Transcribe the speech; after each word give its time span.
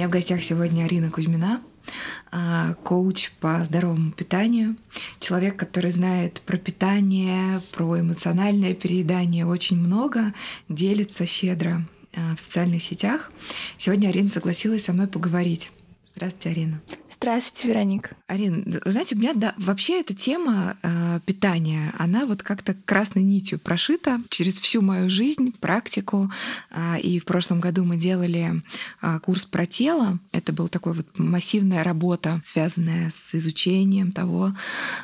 меня 0.00 0.08
в 0.08 0.12
гостях 0.12 0.42
сегодня 0.42 0.84
Арина 0.84 1.10
Кузьмина, 1.10 1.60
а, 2.32 2.72
коуч 2.84 3.32
по 3.38 3.62
здоровому 3.64 4.12
питанию, 4.12 4.76
человек, 5.18 5.58
который 5.58 5.90
знает 5.90 6.40
про 6.46 6.56
питание, 6.56 7.60
про 7.70 8.00
эмоциональное 8.00 8.72
переедание 8.72 9.44
очень 9.44 9.76
много, 9.76 10.32
делится 10.70 11.26
щедро 11.26 11.86
а, 12.16 12.34
в 12.34 12.40
социальных 12.40 12.82
сетях. 12.82 13.30
Сегодня 13.76 14.08
Арина 14.08 14.30
согласилась 14.30 14.84
со 14.84 14.94
мной 14.94 15.06
поговорить. 15.06 15.70
Здравствуйте, 16.14 16.48
Арина. 16.48 16.80
Здравствуйте, 17.22 17.68
Вероника. 17.68 18.16
Арин, 18.28 18.80
знаете, 18.86 19.14
у 19.14 19.18
меня 19.18 19.34
да, 19.34 19.52
вообще 19.58 20.00
эта 20.00 20.14
тема 20.14 20.78
э, 20.82 21.20
питания, 21.26 21.92
она 21.98 22.24
вот 22.24 22.42
как-то 22.42 22.74
красной 22.86 23.24
нитью 23.24 23.58
прошита 23.58 24.22
через 24.30 24.58
всю 24.58 24.80
мою 24.80 25.10
жизнь, 25.10 25.52
практику. 25.60 26.30
Э, 26.70 26.98
и 26.98 27.18
в 27.20 27.26
прошлом 27.26 27.60
году 27.60 27.84
мы 27.84 27.98
делали 27.98 28.62
э, 29.02 29.18
курс 29.20 29.44
про 29.44 29.66
тело. 29.66 30.18
Это 30.32 30.54
была 30.54 30.68
такая 30.68 30.94
вот 30.94 31.18
массивная 31.18 31.84
работа, 31.84 32.40
связанная 32.42 33.10
с 33.10 33.34
изучением 33.34 34.12
того, 34.12 34.54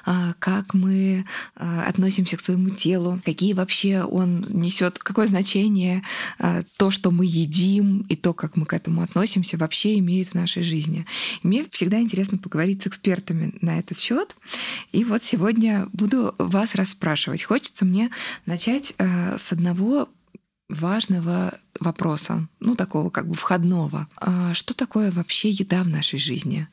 э, 0.06 0.32
как 0.38 0.72
мы 0.72 1.26
э, 1.56 1.80
относимся 1.82 2.38
к 2.38 2.40
своему 2.40 2.70
телу, 2.70 3.20
какие 3.26 3.52
вообще 3.52 4.04
он 4.04 4.46
несет, 4.48 5.00
какое 5.00 5.26
значение 5.26 6.02
э, 6.38 6.62
то, 6.78 6.90
что 6.90 7.10
мы 7.10 7.26
едим, 7.26 8.06
и 8.08 8.16
то, 8.16 8.32
как 8.32 8.56
мы 8.56 8.64
к 8.64 8.72
этому 8.72 9.02
относимся, 9.02 9.58
вообще 9.58 9.98
имеет 9.98 10.28
в 10.28 10.34
нашей 10.34 10.62
жизни. 10.62 11.04
И 11.42 11.46
мне 11.46 11.66
всегда 11.70 12.05
интересно 12.06 12.38
поговорить 12.38 12.82
с 12.82 12.86
экспертами 12.86 13.54
на 13.60 13.78
этот 13.78 13.98
счет. 13.98 14.36
И 14.92 15.04
вот 15.04 15.22
сегодня 15.22 15.86
буду 15.92 16.34
вас 16.38 16.74
расспрашивать. 16.74 17.42
Хочется 17.42 17.84
мне 17.84 18.10
начать 18.46 18.94
э, 18.98 19.36
с 19.38 19.52
одного 19.52 20.08
важного 20.68 21.58
вопроса, 21.78 22.48
ну 22.58 22.74
такого 22.74 23.10
как 23.10 23.28
бы 23.28 23.34
входного. 23.34 24.08
А 24.16 24.52
что 24.54 24.74
такое 24.74 25.12
вообще 25.12 25.50
еда 25.50 25.82
в 25.82 25.88
нашей 25.88 26.18
жизни? 26.18 26.66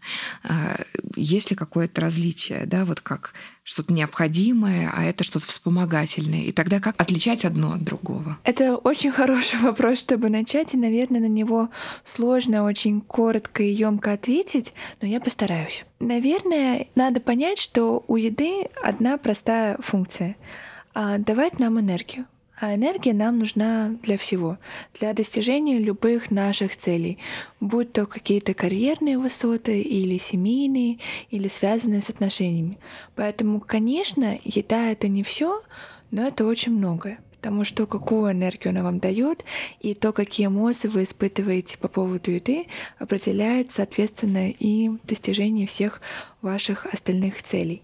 А 0.43 0.75
есть 1.15 1.51
ли 1.51 1.55
какое-то 1.55 2.01
различие, 2.01 2.65
да, 2.65 2.85
вот 2.85 3.01
как 3.01 3.33
что-то 3.63 3.93
необходимое, 3.93 4.91
а 4.91 5.03
это 5.03 5.23
что-то 5.23 5.45
вспомогательное? 5.45 6.41
И 6.41 6.51
тогда 6.51 6.79
как 6.79 6.99
отличать 6.99 7.45
одно 7.45 7.73
от 7.73 7.83
другого? 7.83 8.39
Это 8.43 8.77
очень 8.77 9.11
хороший 9.11 9.59
вопрос, 9.59 9.99
чтобы 9.99 10.29
начать, 10.29 10.73
и, 10.73 10.77
наверное, 10.77 11.21
на 11.21 11.27
него 11.29 11.69
сложно 12.03 12.63
очень 12.63 12.99
коротко 12.99 13.61
и 13.61 13.71
емко 13.71 14.13
ответить, 14.13 14.73
но 15.01 15.07
я 15.07 15.19
постараюсь. 15.19 15.85
Наверное, 15.99 16.87
надо 16.95 17.19
понять, 17.19 17.59
что 17.59 18.03
у 18.07 18.15
еды 18.15 18.69
одна 18.83 19.17
простая 19.17 19.77
функция— 19.81 20.35
давать 20.93 21.59
нам 21.59 21.79
энергию. 21.79 22.25
А 22.63 22.75
энергия 22.75 23.13
нам 23.13 23.39
нужна 23.39 23.89
для 24.03 24.17
всего, 24.17 24.57
для 24.97 25.11
достижения 25.11 25.77
любых 25.79 26.31
наших 26.31 26.77
целей, 26.77 27.17
будь 27.59 27.91
то 27.91 28.05
какие-то 28.05 28.53
карьерные 28.53 29.17
высоты 29.17 29.81
или 29.81 30.17
семейные, 30.17 30.99
или 31.29 31.49
связанные 31.49 32.01
с 32.01 32.09
отношениями. 32.09 32.77
Поэтому, 33.15 33.59
конечно, 33.59 34.39
еда 34.45 34.91
это 34.91 35.09
не 35.09 35.23
все, 35.23 35.61
но 36.09 36.25
это 36.25 36.45
очень 36.45 36.71
многое 36.71 37.19
потому 37.43 37.65
что 37.65 37.85
какую 37.85 38.31
энергию 38.31 38.71
она 38.71 38.83
вам 38.83 38.99
дает 38.99 39.43
и 39.81 39.93
то, 39.93 40.13
какие 40.13 40.47
эмоции 40.47 40.87
вы 40.87 41.03
испытываете 41.03 41.77
по 41.77 41.89
поводу 41.89 42.31
еды, 42.31 42.67
определяет, 42.99 43.69
соответственно, 43.73 44.49
и 44.49 44.91
достижение 45.03 45.67
всех 45.67 45.99
ваших 46.41 46.85
остальных 46.85 47.43
целей. 47.43 47.81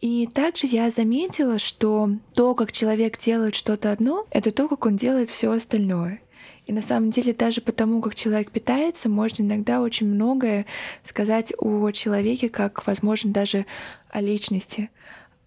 И 0.00 0.28
также 0.32 0.68
я 0.68 0.90
заметила, 0.90 1.58
что 1.58 2.08
то, 2.34 2.54
как 2.54 2.70
человек 2.70 3.18
делает 3.18 3.56
что-то 3.56 3.90
одно, 3.90 4.26
это 4.30 4.52
то, 4.52 4.68
как 4.68 4.86
он 4.86 4.94
делает 4.94 5.28
все 5.28 5.50
остальное. 5.50 6.20
И 6.66 6.72
на 6.72 6.80
самом 6.80 7.10
деле 7.10 7.32
даже 7.32 7.60
потому, 7.60 8.00
как 8.00 8.14
человек 8.14 8.52
питается, 8.52 9.08
можно 9.08 9.42
иногда 9.42 9.80
очень 9.80 10.06
многое 10.06 10.66
сказать 11.02 11.52
о 11.58 11.90
человеке, 11.90 12.48
как, 12.48 12.86
возможно, 12.86 13.32
даже 13.32 13.66
о 14.08 14.20
личности 14.20 14.88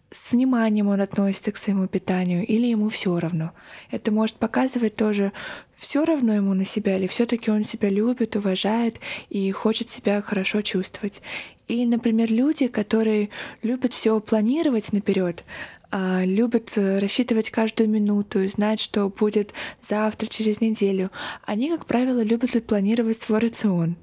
с 0.10 0.32
вниманием 0.32 0.88
он 0.88 1.02
относится 1.02 1.52
к 1.52 1.58
своему 1.58 1.88
питанию 1.88 2.46
или 2.46 2.68
ему 2.68 2.90
все 2.90 3.20
равно. 3.20 3.52
Это 3.92 4.12
может 4.12 4.38
показывать 4.38 4.96
тоже, 4.96 5.34
все 5.76 6.06
равно 6.06 6.34
ему 6.34 6.54
на 6.54 6.66
себя 6.66 6.98
или 6.98 7.08
все-таки 7.08 7.52
он 7.52 7.64
себя 7.64 7.90
любит, 7.90 8.36
уважает 8.36 9.00
и 9.30 9.52
хочет 9.52 9.90
себя 9.90 10.22
хорошо 10.22 10.62
чувствовать. 10.62 11.22
Или, 11.68 11.86
например, 11.86 12.32
люди, 12.32 12.68
которые 12.68 13.30
любят 13.62 13.94
все 13.94 14.20
планировать 14.22 14.94
наперед, 14.94 15.44
а, 15.90 16.24
любят 16.26 16.72
э, 16.78 17.00
рассчитывать 17.00 17.50
каждую 17.50 17.90
минуту 17.90 18.42
и 18.42 18.48
знать, 18.48 18.80
что 18.80 19.10
будет 19.10 19.54
завтра, 19.82 20.28
через 20.28 20.60
неделю, 20.62 21.12
они, 21.46 21.70
как 21.70 21.86
правило, 21.86 22.22
любят 22.22 22.66
планировать 22.66 23.18
свой 23.18 23.40
рацион. 23.40 23.96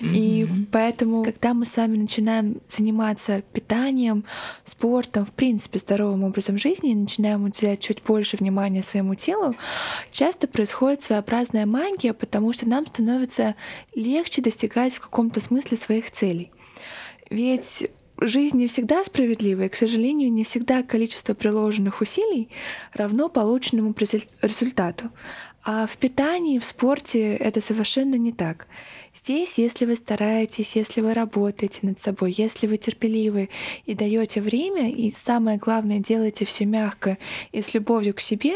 И 0.00 0.46
поэтому, 0.70 1.24
когда 1.24 1.54
мы 1.54 1.64
с 1.64 1.76
вами 1.76 1.96
начинаем 1.96 2.60
заниматься 2.68 3.42
питанием, 3.52 4.24
спортом, 4.64 5.24
в 5.24 5.32
принципе, 5.32 5.78
здоровым 5.78 6.24
образом 6.24 6.58
жизни, 6.58 6.92
и 6.92 6.94
начинаем 6.94 7.44
уделять 7.44 7.80
чуть 7.80 8.02
больше 8.02 8.36
внимания 8.36 8.82
своему 8.82 9.14
телу, 9.14 9.54
часто 10.10 10.48
происходит 10.48 11.02
своеобразная 11.02 11.66
магия, 11.66 12.12
потому 12.12 12.52
что 12.52 12.68
нам 12.68 12.86
становится 12.86 13.54
легче 13.94 14.42
достигать 14.42 14.94
в 14.94 15.00
каком-то 15.00 15.40
смысле 15.40 15.76
своих 15.76 16.10
целей. 16.10 16.50
Ведь 17.30 17.88
жизнь 18.20 18.58
не 18.58 18.66
всегда 18.66 19.02
справедлива, 19.04 19.62
и, 19.62 19.68
к 19.68 19.74
сожалению, 19.74 20.32
не 20.32 20.44
всегда 20.44 20.82
количество 20.82 21.34
приложенных 21.34 22.00
усилий 22.00 22.48
равно 22.92 23.28
полученному 23.28 23.94
результату. 24.42 25.10
А 25.64 25.86
в 25.86 25.96
питании, 25.96 26.58
в 26.58 26.64
спорте 26.64 27.34
это 27.36 27.60
совершенно 27.60 28.16
не 28.16 28.32
так. 28.32 28.66
Здесь, 29.14 29.58
если 29.58 29.84
вы 29.84 29.94
стараетесь, 29.96 30.74
если 30.74 31.02
вы 31.02 31.12
работаете 31.12 31.80
над 31.82 31.98
собой, 31.98 32.34
если 32.36 32.66
вы 32.66 32.78
терпеливы 32.78 33.50
и 33.84 33.94
даете 33.94 34.40
время, 34.40 34.90
и 34.90 35.10
самое 35.10 35.58
главное, 35.58 35.98
делаете 35.98 36.46
все 36.46 36.64
мягко 36.64 37.18
и 37.52 37.60
с 37.60 37.74
любовью 37.74 38.14
к 38.14 38.20
себе, 38.20 38.54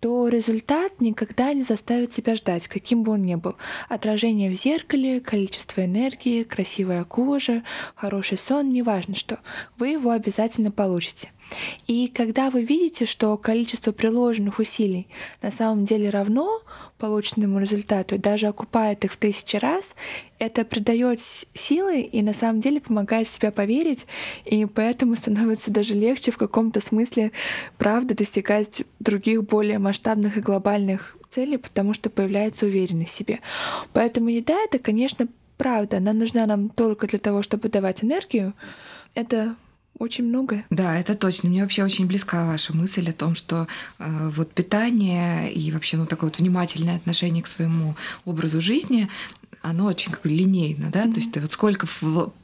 то 0.00 0.28
результат 0.28 1.00
никогда 1.00 1.54
не 1.54 1.62
заставит 1.62 2.12
себя 2.12 2.34
ждать, 2.34 2.68
каким 2.68 3.02
бы 3.02 3.12
он 3.12 3.22
ни 3.22 3.34
был. 3.36 3.56
Отражение 3.88 4.50
в 4.50 4.52
зеркале, 4.52 5.20
количество 5.20 5.82
энергии, 5.82 6.42
красивая 6.42 7.04
кожа, 7.04 7.62
хороший 7.94 8.36
сон, 8.36 8.70
неважно 8.70 9.16
что, 9.16 9.38
вы 9.78 9.88
его 9.88 10.10
обязательно 10.10 10.70
получите. 10.70 11.30
И 11.86 12.08
когда 12.08 12.50
вы 12.50 12.62
видите, 12.62 13.06
что 13.06 13.36
количество 13.36 13.92
приложенных 13.92 14.58
усилий 14.58 15.08
на 15.42 15.50
самом 15.50 15.84
деле 15.84 16.10
равно 16.10 16.62
полученному 16.98 17.58
результату, 17.58 18.18
даже 18.18 18.46
окупает 18.46 19.04
их 19.04 19.12
в 19.12 19.16
тысячи 19.16 19.56
раз, 19.56 19.94
это 20.38 20.64
придает 20.64 21.20
силы 21.20 22.00
и 22.00 22.22
на 22.22 22.32
самом 22.32 22.60
деле 22.60 22.80
помогает 22.80 23.28
в 23.28 23.30
себя 23.30 23.50
поверить, 23.50 24.06
и 24.44 24.64
поэтому 24.64 25.16
становится 25.16 25.70
даже 25.70 25.94
легче 25.94 26.30
в 26.30 26.38
каком-то 26.38 26.80
смысле, 26.80 27.32
правда, 27.78 28.14
достигать 28.14 28.84
других 29.00 29.44
более 29.44 29.78
масштабных 29.78 30.36
и 30.36 30.40
глобальных 30.40 31.16
целей, 31.28 31.58
потому 31.58 31.94
что 31.94 32.10
появляется 32.10 32.66
уверенность 32.66 33.12
в 33.12 33.16
себе. 33.16 33.40
Поэтому 33.92 34.28
еда— 34.28 34.56
это, 34.64 34.78
конечно, 34.78 35.28
правда. 35.56 35.98
Она 35.98 36.12
нужна 36.12 36.46
нам 36.46 36.68
только 36.68 37.06
для 37.06 37.18
того, 37.18 37.42
чтобы 37.42 37.68
давать 37.68 38.04
энергию. 38.04 38.54
Это 39.14 39.56
очень 39.98 40.24
многое. 40.24 40.64
Да, 40.70 40.98
это 40.98 41.14
точно. 41.14 41.48
Мне 41.48 41.62
вообще 41.62 41.84
очень 41.84 42.06
близка 42.06 42.46
ваша 42.46 42.74
мысль 42.74 43.08
о 43.10 43.12
том, 43.12 43.34
что 43.34 43.68
э, 43.98 44.30
вот 44.34 44.52
питание 44.52 45.52
и 45.52 45.70
вообще 45.70 45.96
ну 45.96 46.06
такое 46.06 46.30
вот 46.30 46.38
внимательное 46.38 46.96
отношение 46.96 47.42
к 47.42 47.46
своему 47.46 47.96
образу 48.24 48.60
жизни, 48.60 49.08
оно 49.62 49.86
очень 49.86 50.12
как 50.12 50.26
линейно, 50.26 50.90
да, 50.90 51.04
mm-hmm. 51.04 51.12
то 51.12 51.20
есть 51.20 51.32
ты 51.32 51.40
вот 51.40 51.52
сколько 51.52 51.86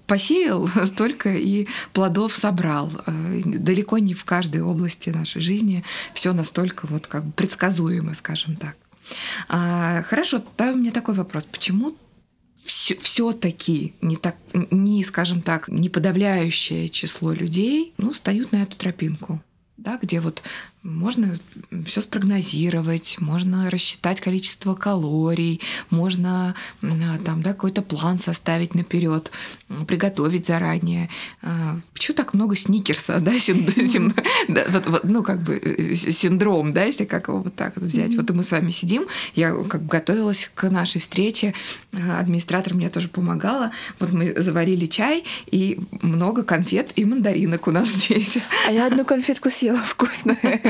посеял, 0.06 0.66
столько 0.86 1.34
и 1.34 1.66
плодов 1.92 2.34
собрал. 2.34 2.90
Э, 3.06 3.40
далеко 3.44 3.98
не 3.98 4.14
в 4.14 4.24
каждой 4.24 4.62
области 4.62 5.10
нашей 5.10 5.40
жизни 5.40 5.84
все 6.14 6.32
настолько 6.32 6.86
вот 6.86 7.06
как 7.06 7.24
бы 7.24 7.32
предсказуемо, 7.32 8.14
скажем 8.14 8.56
так. 8.56 8.76
А, 9.48 10.02
хорошо, 10.02 10.42
тогда 10.56 10.72
у 10.72 10.76
меня 10.76 10.92
такой 10.92 11.14
вопрос: 11.14 11.44
почему 11.50 11.96
все-таки 12.64 13.94
не 14.00 14.16
так, 14.16 14.36
не, 14.52 15.02
скажем 15.04 15.42
так, 15.42 15.68
не 15.68 15.88
подавляющее 15.88 16.88
число 16.88 17.32
людей, 17.32 17.94
ну, 17.98 18.12
встают 18.12 18.52
на 18.52 18.62
эту 18.62 18.76
тропинку, 18.76 19.42
да, 19.76 19.98
где 20.00 20.20
вот 20.20 20.42
можно 20.82 21.36
все 21.84 22.00
спрогнозировать, 22.00 23.16
можно 23.20 23.68
рассчитать 23.68 24.20
количество 24.20 24.74
калорий, 24.74 25.60
можно 25.90 26.54
а, 26.82 27.18
там, 27.24 27.42
да, 27.42 27.52
какой-то 27.52 27.82
план 27.82 28.18
составить 28.18 28.74
наперед, 28.74 29.30
приготовить 29.86 30.46
заранее. 30.46 31.10
А, 31.42 31.78
почему 31.92 32.16
так 32.16 32.32
много 32.32 32.56
сникерса, 32.56 33.20
да, 33.20 33.32
ну, 35.02 35.22
как 35.22 35.42
бы 35.42 35.58
э, 35.62 35.94
синдром, 35.94 36.72
да, 36.72 36.84
если 36.84 37.04
как 37.04 37.28
его 37.28 37.42
вот 37.42 37.54
так 37.54 37.76
взять. 37.76 38.14
Вот 38.14 38.30
и 38.30 38.32
мы 38.32 38.42
с 38.42 38.50
вами 38.50 38.70
сидим, 38.70 39.06
я 39.34 39.52
как 39.64 39.86
готовилась 39.86 40.50
к 40.54 40.70
нашей 40.70 41.00
встрече, 41.00 41.52
а, 41.92 42.20
администратор 42.20 42.72
мне 42.72 42.88
тоже 42.88 43.08
помогала, 43.08 43.70
вот 43.98 44.12
мы 44.12 44.34
заварили 44.40 44.86
чай, 44.86 45.24
и 45.50 45.78
много 46.00 46.42
конфет 46.42 46.92
и 46.96 47.04
мандаринок 47.04 47.66
у 47.66 47.70
нас 47.70 47.88
здесь. 47.90 48.38
А 48.66 48.72
я 48.72 48.86
одну 48.86 49.04
конфетку 49.04 49.50
съела 49.50 49.78
вкусная. 49.78 50.69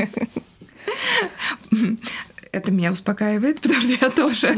Это 2.51 2.71
меня 2.71 2.91
успокаивает, 2.91 3.61
потому 3.61 3.81
что 3.81 3.93
я 3.93 4.09
тоже. 4.09 4.57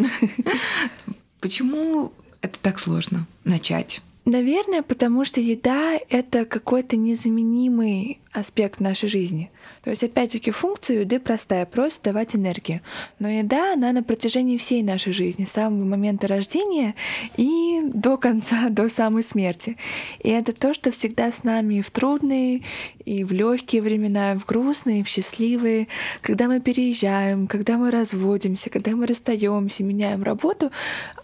Почему 1.39 2.11
это 2.41 2.59
так 2.59 2.79
сложно 2.79 3.27
начать? 3.43 4.01
Наверное, 4.25 4.81
потому 4.83 5.25
что 5.25 5.41
еда— 5.41 5.99
это 6.09 6.45
какой-то 6.45 6.95
незаменимый 6.95 8.19
аспект 8.31 8.79
нашей 8.79 9.09
жизни. 9.09 9.51
То 9.83 9.89
есть, 9.89 10.03
опять-таки, 10.03 10.51
функция 10.51 11.01
еды 11.01 11.19
простая, 11.19 11.65
просто 11.65 12.11
давать 12.11 12.35
энергию. 12.35 12.81
Но 13.19 13.29
еда, 13.29 13.73
она 13.73 13.91
на 13.91 14.03
протяжении 14.03 14.57
всей 14.57 14.81
нашей 14.81 15.11
жизни, 15.11 15.43
с 15.43 15.51
самого 15.51 15.83
момента 15.83 16.27
рождения 16.27 16.95
и 17.35 17.81
до 17.93 18.17
конца, 18.17 18.67
до 18.69 18.87
самой 18.89 19.23
смерти. 19.23 19.77
И 20.19 20.29
это 20.29 20.53
то, 20.53 20.73
что 20.73 20.91
всегда 20.91 21.31
с 21.31 21.43
нами 21.43 21.81
в 21.81 21.91
трудные, 21.91 22.63
и 23.05 23.23
в 23.23 23.31
легкие 23.33 23.81
времена, 23.81 24.33
и 24.33 24.37
в 24.37 24.45
грустные, 24.45 25.01
и 25.01 25.03
в 25.03 25.09
счастливые. 25.09 25.87
Когда 26.21 26.47
мы 26.47 26.61
переезжаем, 26.61 27.47
когда 27.47 27.77
мы 27.77 27.91
разводимся, 27.91 28.69
когда 28.69 28.91
мы 28.91 29.05
расстаемся, 29.05 29.83
меняем 29.83 30.23
работу, 30.23 30.71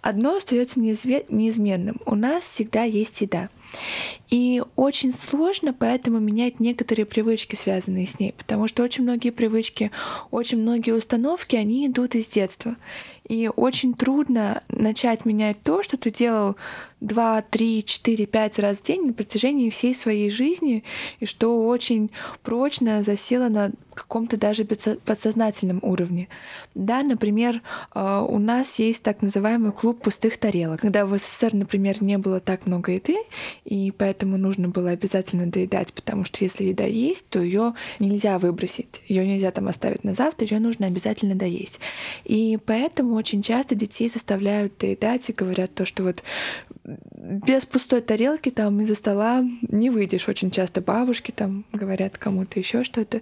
одно 0.02 0.36
остается 0.36 0.80
неизменным. 0.80 1.98
У 2.06 2.16
нас 2.16 2.44
всегда 2.44 2.84
есть 2.84 3.22
еда. 3.22 3.50
И 4.30 4.62
очень 4.76 5.12
сложно 5.12 5.74
поэтому 5.74 6.20
менять 6.20 6.60
некоторые 6.60 7.06
привычки, 7.06 7.56
связанные 7.56 8.06
с 8.06 8.20
ней, 8.20 8.34
потому 8.38 8.68
что 8.68 8.84
очень 8.84 9.04
многие 9.04 9.32
привычки, 9.32 9.92
очень 10.32 10.60
многие 10.60 10.92
установки, 10.92 11.56
они 11.56 11.88
идут 11.88 12.16
из 12.16 12.28
детства. 12.28 12.76
И 13.30 13.50
очень 13.56 13.94
трудно 13.94 14.64
начать 14.70 15.24
менять 15.24 15.62
то, 15.64 15.84
что 15.84 15.98
ты 15.98 16.12
делал 16.12 16.56
2, 17.02 17.44
3, 17.44 17.84
4, 17.86 18.26
5 18.26 18.60
раз 18.60 18.80
в 18.80 18.84
день 18.84 19.06
на 19.06 19.14
протяжении 19.14 19.70
всей 19.70 19.96
своей 19.96 20.30
жизни, 20.30 20.84
и 21.20 21.26
что 21.26 21.68
очень 21.68 22.12
прочно 22.44 23.04
засело 23.04 23.48
на 23.48 23.72
каком-то 23.94 24.38
даже 24.38 24.64
подсознательном 24.66 25.80
уровне. 25.82 26.30
Да, 26.74 27.04
например, 27.04 27.62
э, 27.94 28.26
у 28.28 28.40
нас 28.40 28.80
есть 28.80 29.04
так 29.04 29.22
называемый 29.22 29.74
клуб 29.74 30.02
пустых 30.02 30.38
тарелок. 30.38 30.82
Когда 30.82 31.06
в 31.06 31.18
СССР, 31.18 31.54
например, 31.54 32.02
не 32.02 32.18
было 32.18 32.40
так 32.40 32.66
много 32.66 32.94
еды, 32.94 33.18
и 33.66 33.92
поэтому 33.92 34.38
нужно 34.38 34.70
было 34.70 34.92
обязательно 34.92 35.48
доедать, 35.48 35.94
потому 35.94 36.24
что 36.24 36.44
если 36.44 36.66
еда 36.66 36.86
есть, 36.86 37.28
то 37.30 37.42
ее 37.42 37.74
нельзя 38.00 38.40
выбросить, 38.40 39.02
ее 39.08 39.28
нельзя 39.28 39.52
там 39.52 39.68
оставить 39.68 40.06
на 40.06 40.14
завтра, 40.14 40.48
ее 40.48 40.60
нужно 40.60 40.88
обязательно 40.88 41.36
доесть. 41.36 41.82
И 42.24 42.58
поэтому 42.66 43.19
очень 43.20 43.42
часто 43.42 43.76
детей 43.76 44.10
заставляют 44.10 44.78
доедать 44.78 45.30
и 45.30 45.34
говорят 45.34 45.76
то, 45.76 45.86
что 45.86 46.04
вот 46.04 46.24
без 46.84 47.66
пустой 47.66 48.02
тарелки 48.02 48.50
там 48.50 48.80
из-за 48.82 48.96
стола 48.96 49.44
не 49.62 49.90
выйдешь. 49.90 50.28
Очень 50.28 50.52
часто 50.52 50.82
бабушки 50.82 51.32
там 51.32 51.66
говорят 51.72 52.18
кому-то 52.18 52.60
еще 52.60 52.84
что-то. 52.84 53.22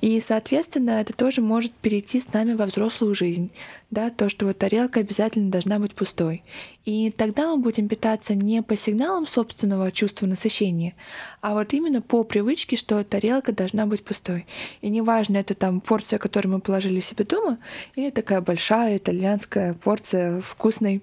И, 0.00 0.20
соответственно, 0.20 1.00
это 1.00 1.12
тоже 1.12 1.40
может 1.40 1.72
перейти 1.72 2.20
с 2.20 2.32
нами 2.32 2.54
во 2.54 2.66
взрослую 2.66 3.14
жизнь. 3.14 3.50
Да, 3.90 4.10
то, 4.10 4.28
что 4.28 4.46
вот 4.46 4.58
тарелка 4.58 5.00
обязательно 5.00 5.50
должна 5.50 5.78
быть 5.78 5.94
пустой. 5.94 6.42
И 6.84 7.10
тогда 7.10 7.48
мы 7.48 7.62
будем 7.62 7.88
питаться 7.88 8.34
не 8.34 8.62
по 8.62 8.76
сигналам 8.76 9.26
собственного 9.26 9.92
чувства 9.92 10.26
насыщения, 10.26 10.94
а 11.40 11.54
вот 11.54 11.72
именно 11.72 12.02
по 12.02 12.24
привычке, 12.24 12.76
что 12.76 13.02
тарелка 13.04 13.52
должна 13.52 13.86
быть 13.86 14.04
пустой. 14.04 14.46
И 14.80 14.88
неважно, 14.88 15.38
это 15.38 15.54
там 15.54 15.80
порция, 15.80 16.18
которую 16.18 16.54
мы 16.54 16.60
положили 16.60 17.00
себе 17.00 17.24
дома, 17.24 17.58
или 17.94 18.10
такая 18.10 18.40
большая 18.40 18.96
итальянская 18.96 19.74
порция 19.74 20.40
вкусной 20.40 21.02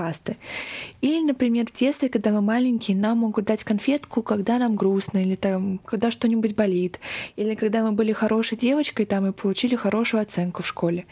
пасты. 0.00 0.38
Или, 1.02 1.26
например, 1.26 1.66
в 1.66 1.78
детстве, 1.78 2.08
когда 2.08 2.30
мы 2.30 2.40
маленькие, 2.40 2.96
нам 2.96 3.18
могут 3.18 3.44
дать 3.44 3.64
конфетку, 3.64 4.22
когда 4.22 4.58
нам 4.58 4.74
грустно, 4.74 5.18
или 5.18 5.34
там, 5.34 5.78
когда 5.84 6.10
что-нибудь 6.10 6.54
болит, 6.54 7.00
или 7.36 7.54
когда 7.54 7.82
мы 7.82 7.92
были 7.92 8.12
хорошей 8.12 8.56
девочкой, 8.56 9.04
там 9.04 9.26
и 9.26 9.32
получили 9.32 9.76
хорошую 9.76 10.22
оценку 10.22 10.62
в 10.62 10.66
школе. 10.66 11.04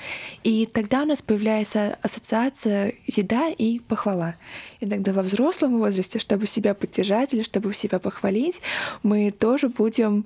И 0.43 0.65
тогда 0.65 1.03
у 1.03 1.05
нас 1.05 1.21
появляется 1.21 1.99
ассоциация 2.03 2.95
еда 3.07 3.51
и 3.51 3.79
похвала. 3.81 4.37
И 4.81 4.87
тогда 4.87 5.13
во 5.13 5.23
взрослом 5.23 5.79
возрасте, 5.79 6.19
чтобы 6.19 6.47
себя 6.47 6.73
поддержать 6.73 7.35
или 7.35 7.43
чтобы 7.43 7.75
себя 7.75 7.99
похвалить, 7.99 8.63
мы 9.03 9.31
тоже 9.31 9.69
будем 9.69 10.25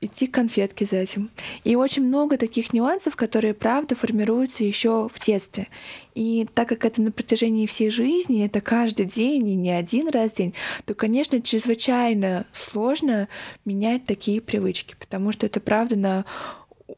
идти 0.00 0.26
к 0.26 0.34
конфетке 0.34 0.84
за 0.84 0.98
этим. 0.98 1.30
И 1.64 1.74
очень 1.76 2.04
много 2.04 2.36
таких 2.36 2.72
нюансов, 2.72 3.16
которые, 3.16 3.54
правда, 3.54 3.94
формируются 3.94 4.64
еще 4.64 5.08
в 5.12 5.24
детстве. 5.24 5.68
И 6.14 6.46
так 6.54 6.68
как 6.68 6.84
это 6.84 7.02
на 7.02 7.12
протяжении 7.12 7.66
всей 7.66 7.90
жизни, 7.90 8.44
это 8.44 8.60
каждый 8.60 9.06
день 9.06 9.48
и 9.48 9.56
не 9.56 9.70
один 9.70 10.08
раз 10.08 10.32
в 10.32 10.36
день, 10.36 10.54
то, 10.84 10.94
конечно, 10.94 11.40
чрезвычайно 11.40 12.46
сложно 12.52 13.28
менять 13.64 14.04
такие 14.04 14.40
привычки, 14.40 14.94
потому 14.98 15.32
что 15.32 15.46
это, 15.46 15.60
правда, 15.60 15.96
на 15.96 16.24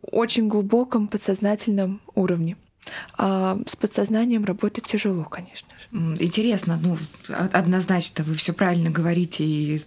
очень 0.03 0.49
глубоком 0.49 1.09
подсознательном 1.09 2.01
уровне. 2.15 2.57
А 3.17 3.59
с 3.67 3.77
подсознанием 3.77 4.45
работать 4.45 4.85
тяжело, 4.85 5.25
конечно 5.25 5.69
же. 5.69 6.15
Интересно, 6.23 6.79
ну, 6.81 6.99
однозначно 7.53 8.25
вы 8.25 8.35
все 8.35 8.53
правильно 8.53 8.91
говорите, 8.91 9.45
и 9.45 9.83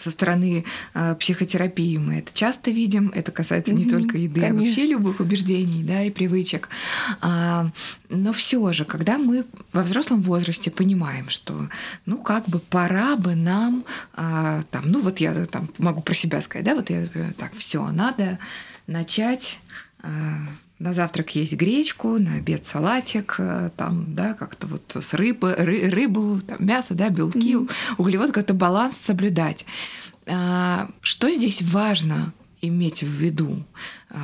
со 0.00 0.10
стороны 0.10 0.64
э, 0.94 1.14
психотерапии 1.16 1.96
мы 1.98 2.18
это 2.18 2.32
часто 2.32 2.70
видим. 2.70 3.10
Это 3.14 3.32
касается 3.32 3.74
не 3.74 3.86
только 3.86 4.16
еды, 4.16 4.40
конечно. 4.40 4.58
а 4.58 4.62
вообще 4.62 4.86
любых 4.86 5.20
убеждений, 5.20 5.82
да, 5.82 6.02
и 6.02 6.10
привычек. 6.10 6.68
А, 7.20 7.70
но 8.08 8.32
все 8.32 8.72
же, 8.72 8.84
когда 8.84 9.18
мы 9.18 9.46
во 9.72 9.82
взрослом 9.82 10.22
возрасте 10.22 10.70
понимаем, 10.70 11.28
что, 11.28 11.68
ну, 12.04 12.18
как 12.18 12.48
бы 12.48 12.58
пора 12.58 13.16
бы 13.16 13.34
нам, 13.34 13.84
а, 14.14 14.62
там, 14.70 14.90
ну, 14.90 15.00
вот 15.00 15.18
я 15.18 15.46
там 15.46 15.70
могу 15.78 16.02
про 16.02 16.14
себя 16.14 16.40
сказать, 16.40 16.64
да, 16.64 16.74
вот 16.74 16.90
я 16.90 17.08
так, 17.36 17.54
все, 17.54 17.86
надо 17.90 18.38
начать 18.86 19.58
а, 20.02 20.08
на 20.78 20.92
завтрак 20.92 21.34
есть 21.34 21.54
гречку, 21.54 22.18
на 22.18 22.34
обед 22.34 22.64
салатик, 22.64 23.36
э, 23.38 23.70
там, 23.76 24.14
да, 24.14 24.34
как-то 24.34 24.66
вот 24.66 24.96
с 25.00 25.14
рыбы, 25.14 25.54
ры, 25.56 25.88
рыбу, 25.90 26.40
там, 26.46 26.58
мясо, 26.64 26.94
да, 26.94 27.08
белки, 27.08 27.54
mm-hmm. 27.54 27.70
углевод, 27.98 28.28
какой-то 28.28 28.54
баланс 28.54 28.96
соблюдать. 29.02 29.64
А, 30.26 30.90
что 31.00 31.30
здесь 31.30 31.62
важно 31.62 32.34
иметь 32.60 33.02
в 33.02 33.06
виду? 33.06 33.64
А, 34.10 34.18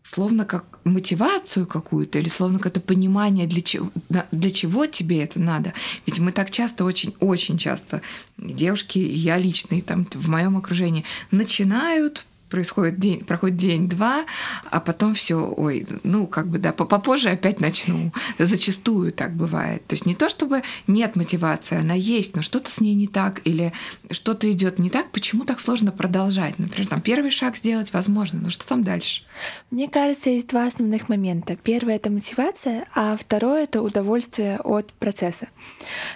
словно 0.00 0.46
как 0.46 0.78
мотивацию 0.84 1.66
какую-то 1.66 2.18
или 2.18 2.28
словно 2.28 2.58
какое-то 2.58 2.80
понимание, 2.80 3.46
для 3.46 3.60
чего, 3.60 3.90
для 4.08 4.50
чего 4.50 4.86
тебе 4.86 5.22
это 5.22 5.38
надо. 5.38 5.74
Ведь 6.06 6.18
мы 6.18 6.32
так 6.32 6.50
часто, 6.50 6.84
очень-очень 6.84 7.58
часто, 7.58 8.00
девушки, 8.38 8.98
я 8.98 9.36
лично, 9.36 9.74
и 9.74 9.82
там 9.82 10.06
в 10.10 10.28
моем 10.28 10.56
окружении, 10.56 11.04
начинают 11.30 12.24
происходит 12.50 12.98
день, 12.98 13.24
проходит 13.24 13.56
день-два, 13.56 14.24
а 14.70 14.80
потом 14.80 15.14
все, 15.14 15.36
ой, 15.36 15.86
ну, 16.02 16.26
как 16.26 16.48
бы, 16.48 16.58
да, 16.58 16.72
попозже 16.72 17.30
опять 17.30 17.60
начну. 17.60 18.12
Зачастую 18.38 19.12
так 19.12 19.34
бывает. 19.34 19.86
То 19.86 19.94
есть 19.94 20.06
не 20.06 20.14
то, 20.14 20.28
чтобы 20.28 20.62
нет 20.86 21.16
мотивации, 21.16 21.78
она 21.78 21.94
есть, 21.94 22.36
но 22.36 22.42
что-то 22.42 22.70
с 22.70 22.80
ней 22.80 22.94
не 22.94 23.06
так, 23.06 23.40
или 23.44 23.72
что-то 24.10 24.50
идет 24.50 24.78
не 24.78 24.90
так, 24.90 25.10
почему 25.10 25.44
так 25.44 25.60
сложно 25.60 25.92
продолжать? 25.92 26.58
Например, 26.58 26.88
там 26.88 27.00
первый 27.00 27.30
шаг 27.30 27.56
сделать 27.56 27.92
возможно, 27.92 28.40
но 28.40 28.50
что 28.50 28.66
там 28.66 28.84
дальше? 28.84 29.22
Мне 29.70 29.88
кажется, 29.88 30.30
есть 30.30 30.48
два 30.48 30.66
основных 30.66 31.08
момента. 31.08 31.56
Первое— 31.56 31.94
это 31.96 32.10
мотивация, 32.10 32.86
а 32.94 33.16
второе— 33.16 33.62
это 33.64 33.82
удовольствие 33.82 34.58
от 34.58 34.92
процесса. 34.94 35.48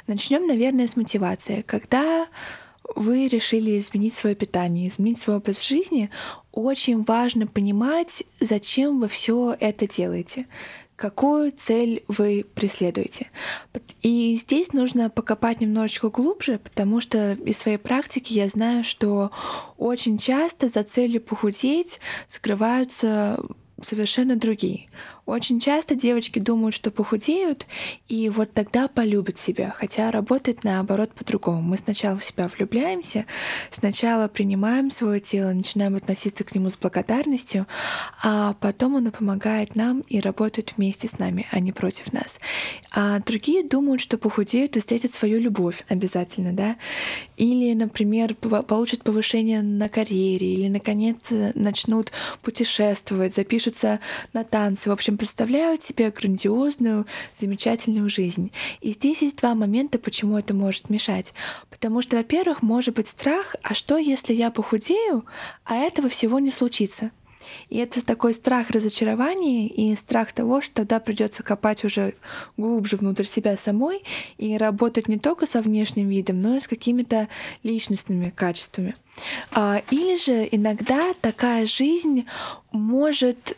Начнем, 0.07 0.47
наверное, 0.47 0.88
с 0.88 0.97
мотивации. 0.97 1.62
Когда 1.62 2.26
вы 2.95 3.29
решили 3.29 3.79
изменить 3.79 4.15
свое 4.15 4.35
питание, 4.35 4.89
изменить 4.89 5.19
свой 5.19 5.37
образ 5.37 5.67
жизни, 5.67 6.11
очень 6.53 7.03
важно 7.03 7.47
понимать, 7.47 8.25
зачем 8.41 9.01
вы 9.01 9.09
все 9.09 9.57
это 9.59 9.87
делаете 9.89 10.47
какую 10.97 11.53
цель 11.53 12.05
вы 12.09 12.47
преследуете. 12.55 13.31
И 14.03 14.39
здесь 14.41 14.73
нужно 14.73 15.11
покопать 15.11 15.61
немножечко 15.61 16.09
глубже, 16.09 16.59
потому 16.59 17.01
что 17.01 17.33
из 17.33 17.59
своей 17.59 17.79
практики 17.79 18.33
я 18.33 18.49
знаю, 18.49 18.85
что 18.85 19.31
очень 19.77 20.19
часто 20.19 20.69
за 20.69 20.83
целью 20.83 21.21
похудеть 21.21 22.01
скрываются 22.29 23.41
совершенно 23.83 24.37
другие. 24.37 24.89
Очень 25.26 25.59
часто 25.59 25.95
девочки 25.95 26.38
думают, 26.38 26.75
что 26.75 26.90
похудеют, 26.90 27.66
и 28.09 28.28
вот 28.28 28.52
тогда 28.52 28.88
полюбят 28.88 29.38
себя, 29.38 29.75
хотя 29.75 30.11
работает 30.11 30.64
наоборот 30.64 31.14
по-другому. 31.14 31.62
Мы 31.62 31.78
сначала 31.78 32.19
в 32.19 32.25
себя 32.25 32.47
влюбляемся, 32.49 33.25
сначала 33.71 34.28
принимаем 34.28 34.90
свое 34.90 35.21
тело, 35.21 35.52
начинаем 35.52 35.97
относиться 35.97 36.45
к 36.45 36.54
нему 36.54 36.69
с 36.69 36.76
благодарностью, 36.76 37.66
а 38.23 38.54
потом 38.61 38.97
оно 38.97 39.11
помогает 39.11 39.76
нам 39.76 40.00
и 40.00 40.21
работает 40.21 40.75
вместе 40.76 41.09
с 41.09 41.19
нами, 41.19 41.47
а 41.50 41.59
не 41.59 41.73
против 41.73 42.12
нас. 42.12 42.38
А 42.93 43.19
другие 43.21 43.64
думают, 43.64 44.02
что 44.02 44.19
похудеют 44.19 44.76
и 44.76 44.81
встретят 44.81 45.11
свою 45.11 45.40
любовь 45.40 45.87
обязательно, 45.88 46.52
да? 46.52 46.76
Или, 47.38 47.73
например, 47.73 48.35
получат 48.35 49.02
повышение 49.02 49.62
на 49.62 49.88
карьере, 49.88 50.52
или, 50.52 50.69
наконец, 50.69 51.31
начнут 51.31 52.12
путешествовать, 52.43 53.35
запишутся 53.35 54.00
на 54.35 54.45
танцы. 54.45 54.90
В 54.90 54.93
общем, 54.93 55.13
общем, 55.14 55.18
представляют 55.18 55.83
себе 55.83 56.11
грандиозную, 56.11 57.06
замечательную 57.37 58.09
жизнь. 58.09 58.50
И 58.80 58.92
здесь 58.92 59.23
есть 59.23 59.38
два 59.38 59.54
момента, 59.54 59.99
почему 59.99 60.38
это 60.38 60.54
может 60.54 60.90
мешать. 60.90 61.33
Потому 61.71 62.02
что, 62.02 62.16
во-первых, 62.16 62.62
может 62.62 62.94
быть 62.94 63.09
страх, 63.09 63.56
а 63.62 63.75
что, 63.75 63.97
если 63.97 64.35
я 64.35 64.50
похудею, 64.50 65.25
а 65.64 65.76
этого 65.76 66.09
всего 66.09 66.38
не 66.38 66.50
случится? 66.50 67.11
И 67.68 67.76
это 67.76 68.04
такой 68.04 68.33
страх 68.33 68.71
разочарования 68.71 69.68
и 69.68 69.94
страх 69.97 70.33
того, 70.33 70.62
что 70.62 70.76
тогда 70.76 70.99
придется 70.99 71.42
копать 71.42 71.85
уже 71.85 72.14
глубже 72.56 72.97
внутрь 72.97 73.25
себя 73.25 73.59
самой 73.59 74.02
и 74.38 74.56
работать 74.56 75.09
не 75.09 75.18
только 75.18 75.44
со 75.44 75.61
внешним 75.61 76.09
видом, 76.09 76.40
но 76.40 76.56
и 76.56 76.61
с 76.61 76.66
какими-то 76.66 77.28
личностными 77.62 78.30
качествами. 78.30 78.94
А, 79.52 79.83
или 79.90 80.16
же 80.16 80.49
иногда 80.50 81.12
такая 81.21 81.66
жизнь 81.66 82.26
может 82.73 83.56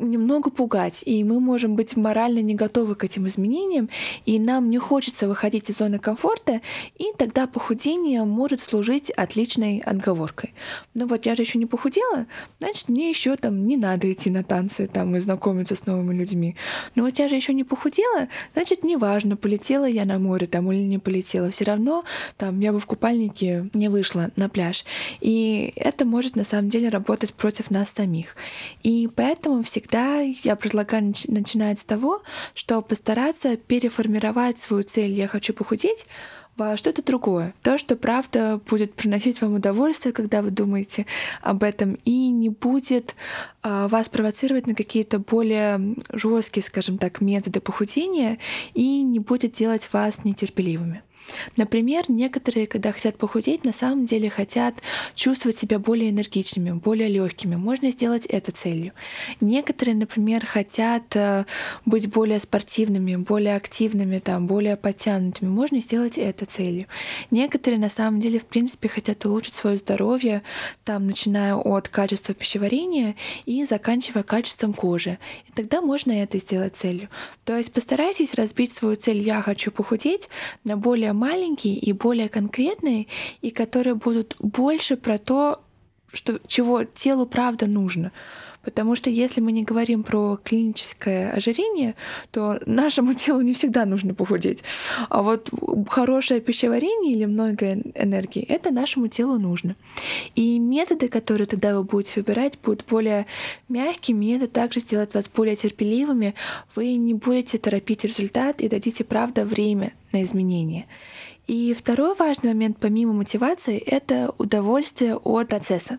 немного 0.00 0.50
пугать, 0.50 1.02
и 1.06 1.22
мы 1.24 1.40
можем 1.40 1.76
быть 1.76 1.96
морально 1.96 2.40
не 2.40 2.54
готовы 2.54 2.94
к 2.94 3.04
этим 3.04 3.26
изменениям, 3.26 3.88
и 4.26 4.38
нам 4.38 4.70
не 4.70 4.78
хочется 4.78 5.28
выходить 5.28 5.70
из 5.70 5.78
зоны 5.78 5.98
комфорта, 5.98 6.60
и 6.98 7.12
тогда 7.16 7.46
похудение 7.46 8.24
может 8.24 8.60
служить 8.60 9.10
отличной 9.10 9.78
отговоркой. 9.78 10.54
Ну 10.94 11.06
вот 11.06 11.26
я 11.26 11.34
же 11.34 11.42
еще 11.42 11.58
не 11.58 11.66
похудела, 11.66 12.26
значит 12.58 12.88
мне 12.88 13.10
еще 13.10 13.36
там 13.36 13.66
не 13.66 13.76
надо 13.76 14.10
идти 14.12 14.30
на 14.30 14.42
танцы 14.42 14.86
там 14.86 15.14
и 15.16 15.20
знакомиться 15.20 15.74
с 15.74 15.86
новыми 15.86 16.14
людьми. 16.14 16.56
Но 16.94 17.04
вот 17.04 17.18
я 17.18 17.28
же 17.28 17.36
еще 17.36 17.52
не 17.54 17.64
похудела, 17.64 18.28
значит 18.54 18.84
неважно, 18.84 19.36
полетела 19.36 19.84
я 19.84 20.04
на 20.04 20.18
море 20.18 20.46
там 20.46 20.70
или 20.72 20.82
не 20.82 20.98
полетела, 20.98 21.50
все 21.50 21.64
равно 21.64 22.04
там 22.36 22.60
я 22.60 22.72
бы 22.72 22.80
в 22.80 22.86
купальнике 22.86 23.68
не 23.74 23.88
вышла 23.88 24.30
на 24.36 24.48
пляж. 24.48 24.84
И 25.20 25.72
это 25.76 26.04
может 26.04 26.36
на 26.36 26.44
самом 26.44 26.70
деле 26.70 26.88
работать 26.88 27.34
против 27.34 27.70
нас 27.70 27.90
самих. 27.90 28.36
И 28.82 29.08
поэтому 29.14 29.62
всегда 29.62 29.89
всегда 29.90 30.20
я 30.20 30.56
предлагаю 30.56 31.12
начинать 31.26 31.80
с 31.80 31.84
того, 31.84 32.22
что 32.54 32.80
постараться 32.80 33.56
переформировать 33.56 34.58
свою 34.58 34.84
цель 34.84 35.12
«я 35.12 35.26
хочу 35.26 35.52
похудеть» 35.52 36.06
во 36.56 36.76
что-то 36.76 37.02
другое. 37.02 37.54
То, 37.62 37.78
что 37.78 37.96
правда 37.96 38.60
будет 38.68 38.94
приносить 38.94 39.40
вам 39.40 39.54
удовольствие, 39.54 40.12
когда 40.12 40.42
вы 40.42 40.50
думаете 40.50 41.06
об 41.42 41.62
этом, 41.62 41.94
и 42.04 42.28
не 42.28 42.50
будет 42.50 43.14
э, 43.62 43.88
вас 43.88 44.08
провоцировать 44.08 44.66
на 44.66 44.74
какие-то 44.74 45.18
более 45.18 45.96
жесткие, 46.12 46.62
скажем 46.62 46.98
так, 46.98 47.20
методы 47.20 47.60
похудения, 47.60 48.38
и 48.74 49.02
не 49.02 49.20
будет 49.20 49.52
делать 49.52 49.88
вас 49.92 50.24
нетерпеливыми. 50.24 51.02
Например, 51.56 52.04
некоторые, 52.08 52.66
когда 52.66 52.92
хотят 52.92 53.16
похудеть, 53.16 53.64
на 53.64 53.72
самом 53.72 54.06
деле 54.06 54.30
хотят 54.30 54.74
чувствовать 55.14 55.56
себя 55.56 55.78
более 55.78 56.10
энергичными, 56.10 56.72
более 56.72 57.08
легкими. 57.08 57.56
Можно 57.56 57.90
сделать 57.90 58.26
это 58.26 58.52
целью. 58.52 58.92
Некоторые, 59.40 59.94
например, 59.94 60.46
хотят 60.46 61.14
э, 61.14 61.44
быть 61.84 62.08
более 62.08 62.40
спортивными, 62.40 63.16
более 63.16 63.56
активными, 63.56 64.18
там, 64.18 64.46
более 64.46 64.76
подтянутыми. 64.76 65.48
Можно 65.48 65.80
сделать 65.80 66.18
это 66.18 66.46
целью. 66.46 66.86
Некоторые, 67.30 67.78
на 67.78 67.88
самом 67.88 68.20
деле, 68.20 68.38
в 68.38 68.46
принципе, 68.46 68.88
хотят 68.88 69.24
улучшить 69.24 69.54
свое 69.54 69.76
здоровье, 69.76 70.42
там, 70.84 71.06
начиная 71.06 71.54
от 71.54 71.88
качества 71.88 72.34
пищеварения 72.34 73.16
и 73.46 73.64
заканчивая 73.64 74.22
качеством 74.22 74.72
кожи. 74.72 75.18
И 75.48 75.52
тогда 75.52 75.80
можно 75.80 76.12
это 76.12 76.38
сделать 76.38 76.76
целью. 76.76 77.08
То 77.44 77.56
есть 77.56 77.72
постарайтесь 77.72 78.34
разбить 78.34 78.72
свою 78.72 78.96
цель 78.96 79.18
«я 79.20 79.42
хочу 79.42 79.70
похудеть» 79.70 80.28
на 80.64 80.76
более 80.76 81.12
маленькие 81.20 81.74
и 81.74 81.92
более 81.92 82.28
конкретные, 82.28 83.06
и 83.42 83.50
которые 83.50 83.94
будут 83.94 84.36
больше 84.38 84.96
про 84.96 85.18
то, 85.18 85.60
что, 86.12 86.40
чего 86.46 86.84
телу 86.84 87.26
правда 87.26 87.66
нужно. 87.66 88.10
Потому 88.62 88.94
что 88.94 89.08
если 89.08 89.40
мы 89.40 89.52
не 89.52 89.64
говорим 89.64 90.02
про 90.02 90.38
клиническое 90.42 91.30
ожирение, 91.30 91.94
то 92.30 92.60
нашему 92.66 93.14
телу 93.24 93.40
не 93.40 93.54
всегда 93.54 93.86
нужно 93.86 94.14
похудеть. 94.14 94.62
А 95.08 95.22
вот 95.22 95.50
хорошее 95.88 96.40
пищеварение 96.40 97.14
или 97.14 97.24
много 97.24 97.74
энергии, 97.94 98.42
это 98.42 98.70
нашему 98.70 99.08
телу 99.08 99.38
нужно. 99.38 99.76
И 100.34 100.58
методы, 100.58 101.08
которые 101.08 101.46
тогда 101.46 101.76
вы 101.76 101.84
будете 101.84 102.20
выбирать, 102.20 102.58
будут 102.62 102.84
более 102.86 103.26
мягкими, 103.68 104.26
и 104.26 104.36
это 104.36 104.46
также 104.46 104.80
сделает 104.80 105.14
вас 105.14 105.28
более 105.28 105.56
терпеливыми. 105.56 106.34
Вы 106.74 106.96
не 106.96 107.14
будете 107.14 107.58
торопить 107.58 108.04
результат 108.04 108.60
и 108.60 108.68
дадите, 108.68 109.04
правда, 109.04 109.44
время 109.44 109.92
на 110.12 110.22
изменения. 110.22 110.86
И 111.50 111.74
второй 111.74 112.14
важный 112.14 112.50
момент, 112.50 112.76
помимо 112.78 113.12
мотивации, 113.12 113.76
это 113.76 114.32
удовольствие 114.38 115.16
от 115.16 115.48
процесса. 115.48 115.98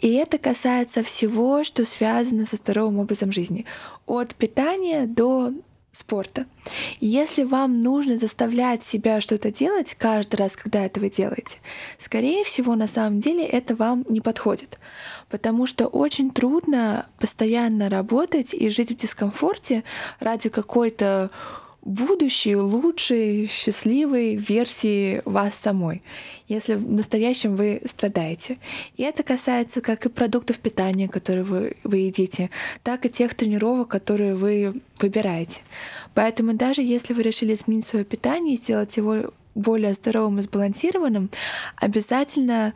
И 0.00 0.14
это 0.14 0.38
касается 0.38 1.02
всего, 1.02 1.62
что 1.62 1.84
связано 1.84 2.46
со 2.46 2.56
здоровым 2.56 2.98
образом 2.98 3.30
жизни. 3.30 3.66
От 4.06 4.34
питания 4.34 5.04
до 5.04 5.52
спорта. 5.92 6.46
Если 7.00 7.42
вам 7.42 7.82
нужно 7.82 8.16
заставлять 8.16 8.82
себя 8.82 9.20
что-то 9.20 9.50
делать 9.50 9.94
каждый 9.94 10.36
раз, 10.36 10.56
когда 10.56 10.86
это 10.86 11.00
вы 11.00 11.10
делаете, 11.10 11.58
скорее 11.98 12.42
всего, 12.44 12.74
на 12.74 12.88
самом 12.88 13.20
деле 13.20 13.44
это 13.44 13.76
вам 13.76 14.06
не 14.08 14.22
подходит. 14.22 14.78
Потому 15.28 15.66
что 15.66 15.86
очень 15.86 16.30
трудно 16.30 17.04
постоянно 17.20 17.90
работать 17.90 18.54
и 18.54 18.70
жить 18.70 18.92
в 18.92 18.96
дискомфорте 18.96 19.84
ради 20.18 20.48
какой-то 20.48 21.30
будущей, 21.88 22.54
лучшей, 22.54 23.46
счастливой 23.46 24.36
версии 24.36 25.22
вас 25.24 25.54
самой, 25.54 26.02
если 26.46 26.74
в 26.74 26.90
настоящем 26.90 27.56
вы 27.56 27.80
страдаете. 27.86 28.58
И 28.96 29.02
это 29.02 29.22
касается 29.22 29.80
как 29.80 30.04
и 30.04 30.10
продуктов 30.10 30.58
питания, 30.58 31.08
которые 31.08 31.44
вы, 31.44 31.76
вы 31.84 31.96
едите, 31.98 32.50
так 32.82 33.06
и 33.06 33.08
тех 33.08 33.34
тренировок, 33.34 33.88
которые 33.88 34.34
вы 34.34 34.82
выбираете. 35.00 35.62
Поэтому 36.14 36.52
даже 36.52 36.82
если 36.82 37.14
вы 37.14 37.22
решили 37.22 37.54
изменить 37.54 37.86
свое 37.86 38.04
питание 38.04 38.54
и 38.54 38.58
сделать 38.58 38.96
его 38.98 39.32
более 39.54 39.94
здоровым 39.94 40.38
и 40.38 40.42
сбалансированным, 40.42 41.30
обязательно 41.76 42.74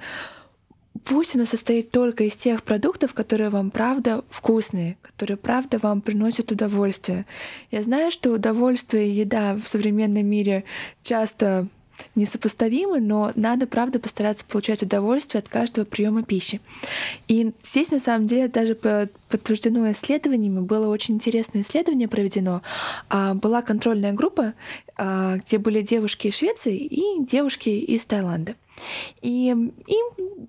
пусть 1.04 1.34
оно 1.34 1.44
состоит 1.44 1.90
только 1.90 2.24
из 2.24 2.36
тех 2.36 2.62
продуктов, 2.62 3.14
которые 3.14 3.50
вам 3.50 3.70
правда 3.70 4.24
вкусные, 4.30 4.96
которые 5.02 5.36
правда 5.36 5.78
вам 5.78 6.00
приносят 6.00 6.52
удовольствие. 6.52 7.26
Я 7.70 7.82
знаю, 7.82 8.10
что 8.10 8.30
удовольствие 8.30 9.08
и 9.08 9.12
еда 9.12 9.54
в 9.54 9.66
современном 9.66 10.26
мире 10.26 10.64
часто 11.02 11.68
несопоставимы, 12.14 13.00
но 13.00 13.32
надо, 13.34 13.66
правда, 13.66 13.98
постараться 13.98 14.44
получать 14.44 14.82
удовольствие 14.82 15.40
от 15.40 15.48
каждого 15.48 15.84
приема 15.84 16.22
пищи. 16.22 16.60
И 17.28 17.52
здесь, 17.62 17.90
на 17.90 18.00
самом 18.00 18.26
деле, 18.26 18.48
даже 18.48 18.74
подтверждено 18.74 19.90
исследованиями, 19.90 20.60
было 20.60 20.88
очень 20.88 21.14
интересное 21.14 21.62
исследование 21.62 22.08
проведено. 22.08 22.62
А, 23.08 23.34
была 23.34 23.62
контрольная 23.62 24.12
группа, 24.12 24.54
а, 24.96 25.36
где 25.36 25.58
были 25.58 25.82
девушки 25.82 26.28
из 26.28 26.36
Швеции 26.36 26.76
и 26.76 27.24
девушки 27.24 27.68
из 27.68 28.04
Таиланда. 28.04 28.56
И 29.20 29.48
им 29.48 29.72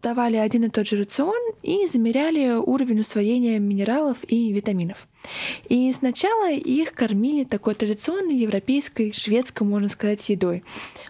давали 0.02 0.38
один 0.38 0.66
и 0.66 0.70
тот 0.70 0.88
же 0.88 0.98
рацион 0.98 1.40
и 1.62 1.88
замеряли 1.88 2.56
уровень 2.56 3.00
усвоения 3.02 3.60
минералов 3.60 4.20
и 4.28 4.52
витаминов. 4.52 5.08
И 5.70 5.92
сначала 5.94 6.52
их 6.52 6.94
кормили 6.94 7.44
такой 7.46 7.76
традиционной 7.76 8.36
европейской, 8.36 9.12
шведской, 9.12 9.66
можно 9.66 9.88
сказать, 9.88 10.28
едой. 10.30 10.64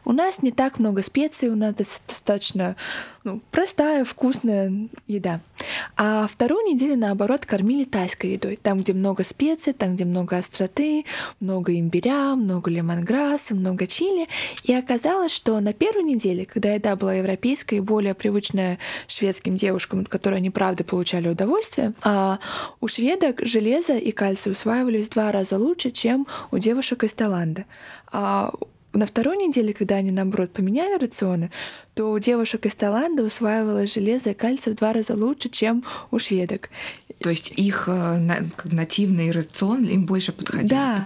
У 0.05 0.11
нас 0.11 0.41
не 0.41 0.51
так 0.51 0.79
много 0.79 1.01
специй, 1.01 1.49
у 1.49 1.55
нас 1.55 1.73
достаточно 2.07 2.75
ну, 3.23 3.41
простая, 3.51 4.03
вкусная 4.03 4.89
еда. 5.07 5.39
А 5.95 6.27
вторую 6.27 6.65
неделю, 6.65 6.97
наоборот, 6.97 7.45
кормили 7.45 7.85
тайской 7.85 8.33
едой. 8.33 8.59
Там, 8.61 8.81
где 8.81 8.93
много 8.93 9.23
специй, 9.23 9.73
там, 9.73 9.95
где 9.95 10.05
много 10.05 10.37
остроты, 10.37 11.05
много 11.39 11.77
имбиря, 11.79 12.35
много 12.35 12.69
лемонграсса, 12.69 13.55
много 13.55 13.87
чили. 13.87 14.27
И 14.63 14.73
оказалось, 14.73 15.31
что 15.31 15.59
на 15.61 15.73
первой 15.73 16.03
неделе, 16.03 16.45
когда 16.45 16.73
еда 16.73 16.95
была 16.95 17.12
европейская 17.15 17.77
и 17.77 17.79
более 17.79 18.13
привычная 18.13 18.79
шведским 19.07 19.55
девушкам, 19.55 20.01
от 20.01 20.09
которой 20.09 20.35
они, 20.35 20.49
правда, 20.49 20.83
получали 20.83 21.29
удовольствие, 21.29 21.93
а 22.01 22.39
у 22.81 22.87
шведок 22.87 23.45
железо 23.45 23.97
и 23.97 24.11
кальций 24.11 24.51
усваивались 24.51 25.07
в 25.07 25.11
два 25.11 25.31
раза 25.31 25.57
лучше, 25.57 25.91
чем 25.91 26.27
у 26.51 26.57
девушек 26.57 27.03
из 27.03 27.13
Таиланда. 27.13 27.65
А 28.11 28.51
на 28.93 29.07
второй 29.07 29.37
неделе, 29.37 29.73
когда 29.73 29.95
они, 29.95 30.11
наоборот, 30.11 30.51
поменяли 30.51 30.97
рационы, 30.99 31.51
то 31.95 32.11
у 32.11 32.19
девушек 32.19 32.65
из 32.65 32.75
Таиланда 32.75 33.23
усваивалось 33.23 33.93
железо 33.93 34.31
и 34.31 34.33
кальций 34.33 34.73
в 34.73 34.75
два 34.75 34.93
раза 34.93 35.15
лучше, 35.15 35.49
чем 35.49 35.83
у 36.11 36.19
шведок. 36.19 36.69
То 37.19 37.29
есть 37.29 37.53
их 37.55 37.85
э, 37.87 38.41
нативный 38.65 39.31
рацион 39.31 39.83
им 39.83 40.05
больше 40.05 40.31
подходил. 40.31 40.69
Да. 40.69 41.05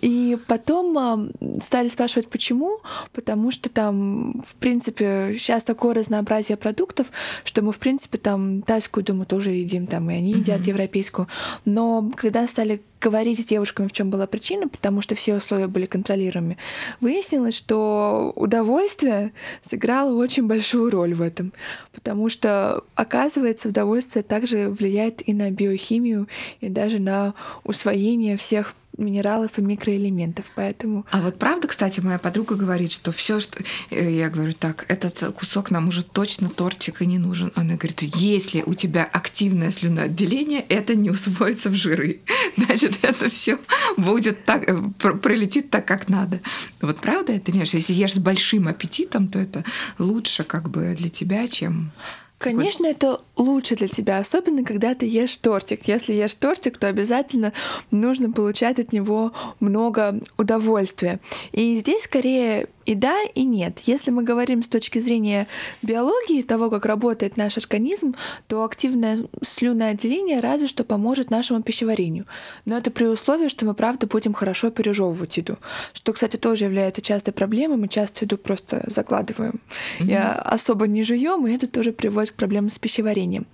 И 0.00 0.36
потом 0.46 1.30
стали 1.62 1.88
спрашивать, 1.88 2.28
почему. 2.28 2.80
Потому 3.12 3.50
что 3.50 3.68
там, 3.68 4.42
в 4.46 4.54
принципе, 4.54 5.34
сейчас 5.36 5.64
такое 5.64 5.94
разнообразие 5.94 6.56
продуктов, 6.56 7.08
что 7.44 7.62
мы, 7.62 7.72
в 7.72 7.78
принципе, 7.78 8.18
там 8.18 8.62
тайскую, 8.62 9.04
думаю, 9.04 9.26
тоже 9.26 9.50
едим, 9.50 9.86
там, 9.86 10.10
и 10.10 10.14
они 10.14 10.32
едят 10.32 10.66
европейскую. 10.66 11.28
Но 11.64 12.10
когда 12.16 12.46
стали 12.46 12.82
говорить 13.00 13.40
с 13.40 13.44
девушками, 13.44 13.88
в 13.88 13.92
чем 13.92 14.10
была 14.10 14.26
причина, 14.26 14.68
потому 14.68 15.02
что 15.02 15.14
все 15.14 15.36
условия 15.36 15.66
были 15.68 15.86
контролируемыми, 15.86 16.58
выяснилось, 17.00 17.56
что 17.56 18.32
удовольствие 18.36 19.32
сыграло 19.62 20.14
очень 20.14 20.46
большую 20.46 20.90
роль 20.90 21.14
в 21.14 21.22
этом, 21.22 21.52
потому 21.92 22.28
что, 22.28 22.84
оказывается, 22.94 23.68
удовольствие 23.68 24.22
также 24.22 24.68
влияет 24.68 25.26
и 25.26 25.32
на 25.32 25.50
биохимию, 25.50 26.28
и 26.60 26.68
даже 26.68 26.98
на 26.98 27.34
усвоение 27.64 28.36
всех 28.36 28.74
минералов 28.98 29.58
и 29.58 29.62
микроэлементов. 29.62 30.44
Поэтому... 30.54 31.06
А 31.10 31.20
вот 31.20 31.38
правда, 31.38 31.68
кстати, 31.68 32.00
моя 32.00 32.18
подруга 32.18 32.56
говорит, 32.56 32.92
что 32.92 33.12
все, 33.12 33.40
что... 33.40 33.62
Э, 33.90 34.10
я 34.10 34.28
говорю, 34.28 34.52
так, 34.52 34.84
этот 34.88 35.34
кусок 35.34 35.70
нам 35.70 35.88
уже 35.88 36.04
точно 36.04 36.48
тортик 36.48 37.02
и 37.02 37.06
не 37.06 37.18
нужен. 37.18 37.52
Она 37.54 37.76
говорит, 37.76 38.02
если 38.02 38.62
у 38.62 38.74
тебя 38.74 39.04
активное 39.04 39.70
слюноотделение, 39.70 40.60
это 40.60 40.94
не 40.94 41.10
усвоится 41.10 41.70
в 41.70 41.74
жиры. 41.74 42.20
Значит, 42.56 42.98
это 43.02 43.28
все 43.30 43.58
будет 43.96 44.44
так, 44.44 44.68
э, 44.68 44.76
пролетит 44.98 45.70
так, 45.70 45.86
как 45.86 46.08
надо. 46.08 46.40
Вот 46.80 47.00
правда 47.00 47.32
это, 47.32 47.52
нет? 47.52 47.68
Если 47.68 47.92
ешь 47.92 48.14
с 48.14 48.18
большим 48.18 48.68
аппетитом, 48.68 49.28
то 49.28 49.38
это 49.38 49.64
лучше 49.98 50.44
как 50.44 50.68
бы 50.70 50.94
для 50.98 51.08
тебя, 51.08 51.46
чем 51.46 51.92
Конечно, 52.38 52.86
это 52.86 53.20
лучше 53.36 53.74
для 53.74 53.88
тебя, 53.88 54.18
особенно 54.18 54.64
когда 54.64 54.94
ты 54.94 55.06
ешь 55.06 55.36
тортик. 55.36 55.88
Если 55.88 56.12
ешь 56.12 56.34
тортик, 56.34 56.78
то 56.78 56.86
обязательно 56.86 57.52
нужно 57.90 58.30
получать 58.30 58.78
от 58.78 58.92
него 58.92 59.32
много 59.58 60.20
удовольствия. 60.36 61.18
И 61.50 61.76
здесь 61.76 62.04
скорее 62.04 62.68
и 62.88 62.94
да, 62.94 63.18
и 63.34 63.44
нет. 63.44 63.80
Если 63.84 64.10
мы 64.10 64.22
говорим 64.22 64.62
с 64.62 64.68
точки 64.68 64.98
зрения 64.98 65.46
биологии, 65.82 66.40
того, 66.40 66.70
как 66.70 66.86
работает 66.86 67.36
наш 67.36 67.58
организм, 67.58 68.14
то 68.46 68.64
активное 68.64 69.26
слюноотделение 69.42 70.40
разве 70.40 70.68
что 70.68 70.84
поможет 70.84 71.28
нашему 71.28 71.60
пищеварению. 71.60 72.24
Но 72.64 72.78
это 72.78 72.90
при 72.90 73.04
условии, 73.04 73.48
что 73.48 73.66
мы, 73.66 73.74
правда, 73.74 74.06
будем 74.06 74.32
хорошо 74.32 74.70
пережевывать 74.70 75.36
еду. 75.36 75.58
Что, 75.92 76.14
кстати, 76.14 76.36
тоже 76.36 76.64
является 76.64 77.02
частой 77.02 77.34
проблемой. 77.34 77.76
Мы 77.76 77.88
часто 77.88 78.24
еду 78.24 78.38
просто 78.38 78.82
закладываем. 78.86 79.60
Mm-hmm. 80.00 80.10
И 80.10 80.14
особо 80.14 80.86
не 80.86 81.04
жуем, 81.04 81.46
и 81.46 81.52
это 81.52 81.66
тоже 81.66 81.92
приводит 81.92 82.30
к 82.30 82.36
проблемам 82.36 82.70
с 82.70 82.78
пищеварением. 82.78 83.46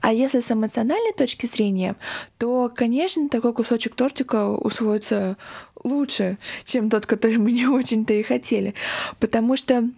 А 0.00 0.14
если 0.14 0.40
с 0.40 0.50
эмоциональной 0.50 1.12
точки 1.12 1.44
зрения, 1.44 1.94
то, 2.38 2.72
конечно, 2.74 3.28
такой 3.28 3.52
кусочек 3.52 3.94
тортика 3.94 4.48
усвоится 4.48 5.36
лучше, 5.84 6.38
чем 6.64 6.90
тот, 6.90 7.06
который 7.06 7.38
мы 7.38 7.52
не 7.52 7.66
очень-то 7.66 8.12
и 8.12 8.22
хотели. 8.22 8.74
Потому 9.18 9.56
что 9.56 9.88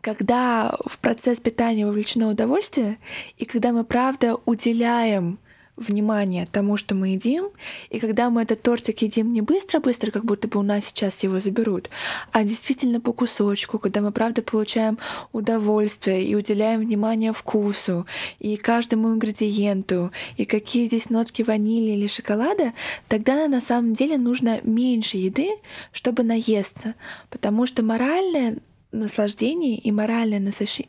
когда 0.00 0.76
в 0.86 0.98
процесс 0.98 1.40
питания 1.40 1.86
вовлечено 1.86 2.28
удовольствие, 2.28 2.98
и 3.36 3.44
когда 3.44 3.72
мы 3.72 3.84
правда 3.84 4.36
уделяем 4.46 5.38
внимание 5.80 6.46
тому, 6.50 6.76
что 6.76 6.94
мы 6.94 7.08
едим, 7.08 7.48
и 7.88 7.98
когда 7.98 8.30
мы 8.30 8.42
этот 8.42 8.62
тортик 8.62 9.02
едим 9.02 9.32
не 9.32 9.40
быстро-быстро, 9.40 10.10
как 10.10 10.24
будто 10.24 10.46
бы 10.46 10.60
у 10.60 10.62
нас 10.62 10.84
сейчас 10.84 11.22
его 11.22 11.40
заберут, 11.40 11.90
а 12.32 12.44
действительно 12.44 13.00
по 13.00 13.12
кусочку, 13.12 13.78
когда 13.78 14.00
мы 14.00 14.12
правда 14.12 14.42
получаем 14.42 14.98
удовольствие 15.32 16.24
и 16.24 16.34
уделяем 16.34 16.80
внимание 16.80 17.32
вкусу 17.32 18.06
и 18.38 18.56
каждому 18.56 19.14
ингредиенту, 19.14 20.12
и 20.36 20.44
какие 20.44 20.86
здесь 20.86 21.10
нотки 21.10 21.42
ванили 21.42 21.92
или 21.92 22.06
шоколада, 22.06 22.72
тогда 23.08 23.48
на 23.48 23.60
самом 23.60 23.94
деле 23.94 24.18
нужно 24.18 24.60
меньше 24.62 25.16
еды, 25.16 25.48
чтобы 25.92 26.22
наесться, 26.22 26.94
потому 27.30 27.66
что 27.66 27.82
моральное 27.82 28.58
наслаждение 28.92 29.78
и 29.78 29.92
моральное 29.92 30.40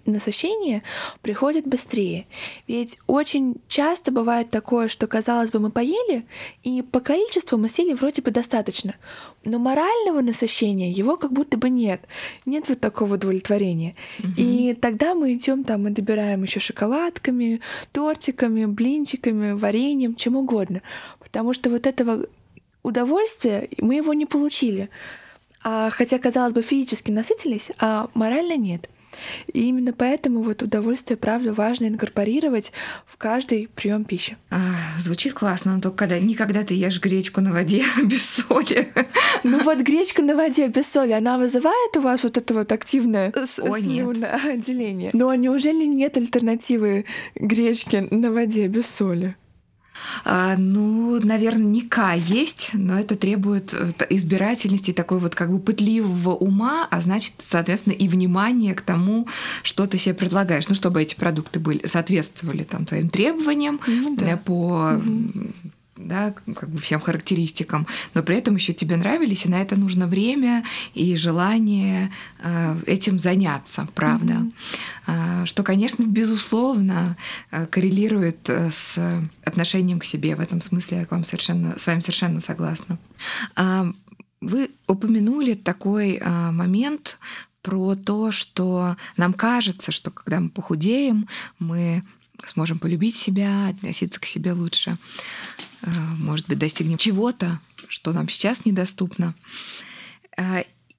насыщение 0.06 0.84
приходит 1.22 1.68
быстрее. 1.68 2.26
Ведь 2.68 2.98
очень 3.08 3.58
часто 3.68 4.12
бывает 4.12 4.50
такое, 4.50 4.88
что, 4.88 5.08
казалось 5.08 5.52
бы, 5.52 5.60
мы 5.60 5.72
поели, 5.72 6.26
и 6.64 6.82
по 6.82 7.00
количеству 7.00 7.58
мы 7.58 7.70
сели 7.70 7.94
вроде 7.94 8.22
бы 8.22 8.32
достаточно. 8.32 8.96
Но 9.44 9.60
морального 9.60 10.22
насыщения 10.22 10.92
его 10.92 11.18
как 11.18 11.32
будто 11.32 11.58
бы 11.58 11.70
нет. 11.70 12.02
Нет 12.46 12.70
вот 12.70 12.80
такого 12.80 13.16
удовлетворения. 13.16 13.96
Угу. 14.20 14.34
И 14.38 14.74
тогда 14.74 15.14
мы 15.14 15.34
идем 15.34 15.64
там 15.64 15.88
и 15.88 15.92
добираем 15.92 16.44
еще 16.44 16.60
шоколадками, 16.60 17.62
тортиками, 17.92 18.66
блинчиками, 18.66 19.52
вареньем, 19.52 20.16
чем 20.16 20.36
угодно. 20.36 20.82
Потому 21.20 21.54
что 21.54 21.70
вот 21.70 21.86
этого 21.86 22.26
удовольствия 22.84 23.70
мы 23.78 23.96
его 23.96 24.14
не 24.14 24.26
получили. 24.26 24.90
А, 25.64 25.90
хотя, 25.90 26.20
казалось 26.20 26.54
бы, 26.54 26.62
физически 26.62 27.12
насытились, 27.12 27.72
а 27.80 28.10
морально 28.14 28.58
нет. 28.58 28.90
И 29.52 29.68
именно 29.68 29.94
поэтому 29.94 30.42
вот 30.42 30.62
удовольствие, 30.62 31.18
правда, 31.18 31.54
важно 31.54 31.88
инкорпорировать 31.88 32.72
в 33.06 33.18
каждый 33.18 33.68
прием 33.68 34.06
пищи. 34.06 34.38
А, 34.50 34.76
звучит 35.00 35.34
классно, 35.34 35.76
но 35.76 35.82
только 35.82 35.98
когда 35.98 36.20
никогда 36.20 36.64
ты 36.64 36.74
ешь 36.74 37.00
гречку 37.00 37.42
на 37.42 37.52
воде 37.52 37.84
без 38.04 38.24
соли. 38.26 38.92
Ну 39.44 39.64
вот 39.64 39.80
гречка 39.80 40.22
на 40.22 40.36
воде 40.36 40.68
без 40.68 40.88
соли, 40.88 41.12
она 41.12 41.38
вызывает 41.38 41.98
у 41.98 42.02
вас 42.02 42.24
вот 42.24 42.38
это 42.38 42.54
вот 42.54 42.72
активное 42.72 43.32
отделение. 43.32 45.12
Но 45.14 45.34
неужели 45.36 45.86
нет 45.86 46.18
альтернативы 46.18 47.06
гречке 47.36 48.08
на 48.10 48.32
воде 48.32 48.68
без 48.68 48.88
соли? 48.88 49.36
А, 50.24 50.56
ну, 50.58 51.20
наверняка 51.20 52.14
есть, 52.14 52.72
но 52.74 53.00
это 53.00 53.16
требует 53.16 53.74
э, 53.74 53.92
избирательности, 54.10 54.94
такой 54.94 55.20
вот 55.20 55.36
как 55.36 55.52
бы 55.52 55.60
пытливого 55.60 56.36
ума, 56.36 56.88
а 56.90 57.02
значит, 57.02 57.34
соответственно, 57.40 57.94
и 57.94 58.08
внимания 58.08 58.74
к 58.74 58.82
тому, 58.82 59.28
что 59.64 59.86
ты 59.88 59.98
себе 59.98 60.16
предлагаешь, 60.16 60.68
ну, 60.68 60.76
чтобы 60.76 61.02
эти 61.02 61.16
продукты 61.16 61.60
были, 61.60 61.86
соответствовали 61.86 62.64
там 62.64 62.86
твоим 62.86 63.10
требованиям 63.10 63.80
ну, 63.88 64.16
да. 64.16 64.32
Э, 64.32 64.38
по 64.38 64.94
угу 64.98 65.54
да, 65.96 66.34
как 66.56 66.70
бы 66.70 66.80
всем 66.80 67.02
характеристикам, 67.02 67.86
но 68.14 68.24
при 68.24 68.38
этом 68.38 68.56
еще 68.56 68.74
тебе 68.74 68.96
нравились, 68.96 69.46
и 69.46 69.50
на 69.50 69.62
это 69.62 69.76
нужно 69.76 70.08
время 70.08 70.64
и 70.94 71.16
желание 71.16 72.12
э, 72.40 72.78
этим 72.86 73.20
заняться, 73.20 73.88
правда. 73.94 74.34
Mm-hmm. 75.08 75.46
Что, 75.46 75.64
конечно, 75.64 76.04
безусловно 76.04 77.18
э, 77.52 77.66
коррелирует 77.66 78.50
с 78.50 78.98
отношением 79.44 80.00
к 80.00 80.06
себе. 80.06 80.36
В 80.36 80.40
этом 80.40 80.62
смысле 80.62 81.00
я 81.00 81.06
к 81.06 81.12
вам 81.12 81.24
совершенно, 81.24 81.78
с 81.78 81.88
вами 81.88 82.00
совершенно 82.00 82.40
согласна. 82.40 82.98
А, 83.56 83.92
вы 84.40 84.72
упомянули 84.88 85.54
такой 85.54 86.22
момент 86.52 87.20
про 87.62 87.96
то, 87.96 88.32
что 88.32 88.96
нам 89.18 89.34
кажется, 89.34 89.92
что 89.92 90.10
когда 90.12 90.40
мы 90.40 90.50
похудеем, 90.50 91.28
мы 91.60 92.04
сможем 92.48 92.80
полюбить 92.80 93.16
себя, 93.16 93.68
относиться 93.70 94.20
к 94.20 94.26
себе 94.26 94.54
лучше. 94.54 94.98
Э, 95.82 95.90
может 96.18 96.48
быть, 96.48 96.60
достигнем 96.60 96.98
чего-то, 96.98 97.60
что 97.88 98.14
нам 98.14 98.30
сейчас 98.30 98.66
недоступно. 98.66 99.34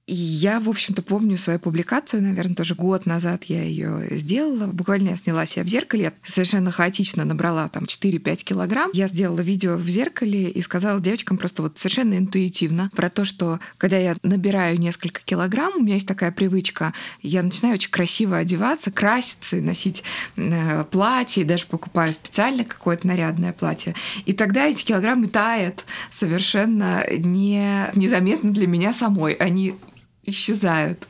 И 0.05 0.13
я, 0.15 0.59
в 0.59 0.67
общем-то, 0.67 1.01
помню 1.01 1.37
свою 1.37 1.59
публикацию, 1.59 2.21
наверное, 2.21 2.55
тоже 2.55 2.75
год 2.75 3.05
назад 3.05 3.45
я 3.45 3.63
ее 3.63 4.17
сделала. 4.17 4.67
Буквально 4.67 5.11
я 5.11 5.15
сняла 5.15 5.45
себя 5.45 5.63
в 5.63 5.69
зеркале, 5.69 6.11
совершенно 6.23 6.71
хаотично 6.71 7.23
набрала 7.23 7.69
там 7.69 7.85
4-5 7.85 8.43
килограмм. 8.43 8.91
Я 8.93 9.07
сделала 9.07 9.39
видео 9.39 9.77
в 9.77 9.87
зеркале 9.87 10.49
и 10.49 10.61
сказала 10.61 10.99
девочкам 10.99 11.37
просто 11.37 11.61
вот 11.61 11.77
совершенно 11.77 12.17
интуитивно 12.17 12.91
про 12.93 13.09
то, 13.09 13.23
что 13.23 13.61
когда 13.77 13.95
я 13.95 14.17
набираю 14.23 14.77
несколько 14.77 15.21
килограмм, 15.23 15.77
у 15.77 15.81
меня 15.81 15.93
есть 15.93 16.07
такая 16.07 16.33
привычка, 16.33 16.93
я 17.21 17.41
начинаю 17.41 17.75
очень 17.75 17.91
красиво 17.91 18.35
одеваться, 18.35 18.91
краситься, 18.91 19.55
носить 19.61 20.03
э, 20.35 20.83
платье, 20.83 21.45
даже 21.45 21.65
покупаю 21.65 22.11
специально 22.11 22.65
какое-то 22.65 23.07
нарядное 23.07 23.53
платье. 23.53 23.95
И 24.25 24.33
тогда 24.33 24.67
эти 24.67 24.83
килограммы 24.83 25.27
тают 25.27 25.85
совершенно 26.11 27.05
не, 27.09 27.89
незаметно 27.95 28.51
для 28.51 28.67
меня 28.67 28.93
самой. 28.93 29.33
Они 29.35 29.75
исчезают. 30.25 31.07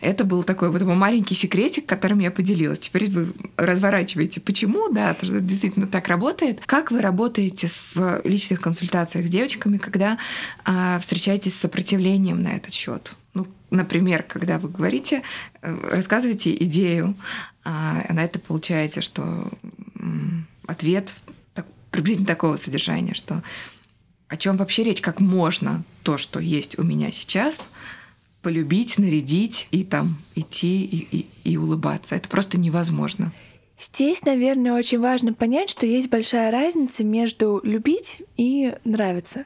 Это 0.00 0.24
был 0.24 0.42
такой 0.42 0.70
вот 0.70 0.82
маленький 0.82 1.34
секретик, 1.34 1.86
которым 1.86 2.18
я 2.18 2.30
поделилась. 2.30 2.80
Теперь 2.80 3.08
вы 3.10 3.32
разворачиваете, 3.56 4.40
почему, 4.40 4.88
да, 4.92 5.12
это 5.12 5.40
действительно 5.40 5.86
так 5.86 6.08
работает. 6.08 6.60
Как 6.66 6.90
вы 6.90 7.00
работаете 7.00 7.68
в 7.68 8.20
личных 8.24 8.60
консультациях 8.60 9.26
с 9.26 9.30
девочками, 9.30 9.76
когда 9.78 10.18
а, 10.64 10.98
встречаетесь 10.98 11.54
с 11.54 11.60
сопротивлением 11.60 12.42
на 12.42 12.48
этот 12.48 12.72
счет? 12.72 13.14
Ну, 13.34 13.46
например, 13.70 14.24
когда 14.24 14.58
вы 14.58 14.68
говорите, 14.68 15.22
э, 15.62 15.90
рассказываете 15.92 16.54
идею, 16.64 17.14
а, 17.64 18.04
на 18.12 18.24
это 18.24 18.40
получаете, 18.40 19.02
что 19.02 19.48
ответ 20.66 21.14
так, 21.54 21.66
приблизительно 21.90 22.26
такого 22.26 22.56
содержания, 22.56 23.14
что 23.14 23.42
о 24.28 24.36
чем 24.36 24.56
вообще 24.56 24.84
речь, 24.84 25.00
как 25.00 25.20
можно 25.20 25.84
то, 26.02 26.18
что 26.18 26.38
есть 26.38 26.78
у 26.78 26.82
меня 26.82 27.10
сейчас, 27.10 27.68
полюбить, 28.48 28.96
нарядить 28.96 29.68
и 29.72 29.84
там 29.84 30.16
идти 30.34 30.82
и, 30.82 31.18
и, 31.18 31.26
и 31.44 31.58
улыбаться. 31.58 32.14
Это 32.14 32.30
просто 32.30 32.56
невозможно. 32.56 33.30
Здесь, 33.78 34.24
наверное, 34.24 34.72
очень 34.72 35.00
важно 35.00 35.34
понять, 35.34 35.68
что 35.68 35.84
есть 35.84 36.08
большая 36.08 36.50
разница 36.50 37.04
между 37.04 37.60
любить 37.62 38.22
и 38.38 38.72
нравиться. 38.84 39.44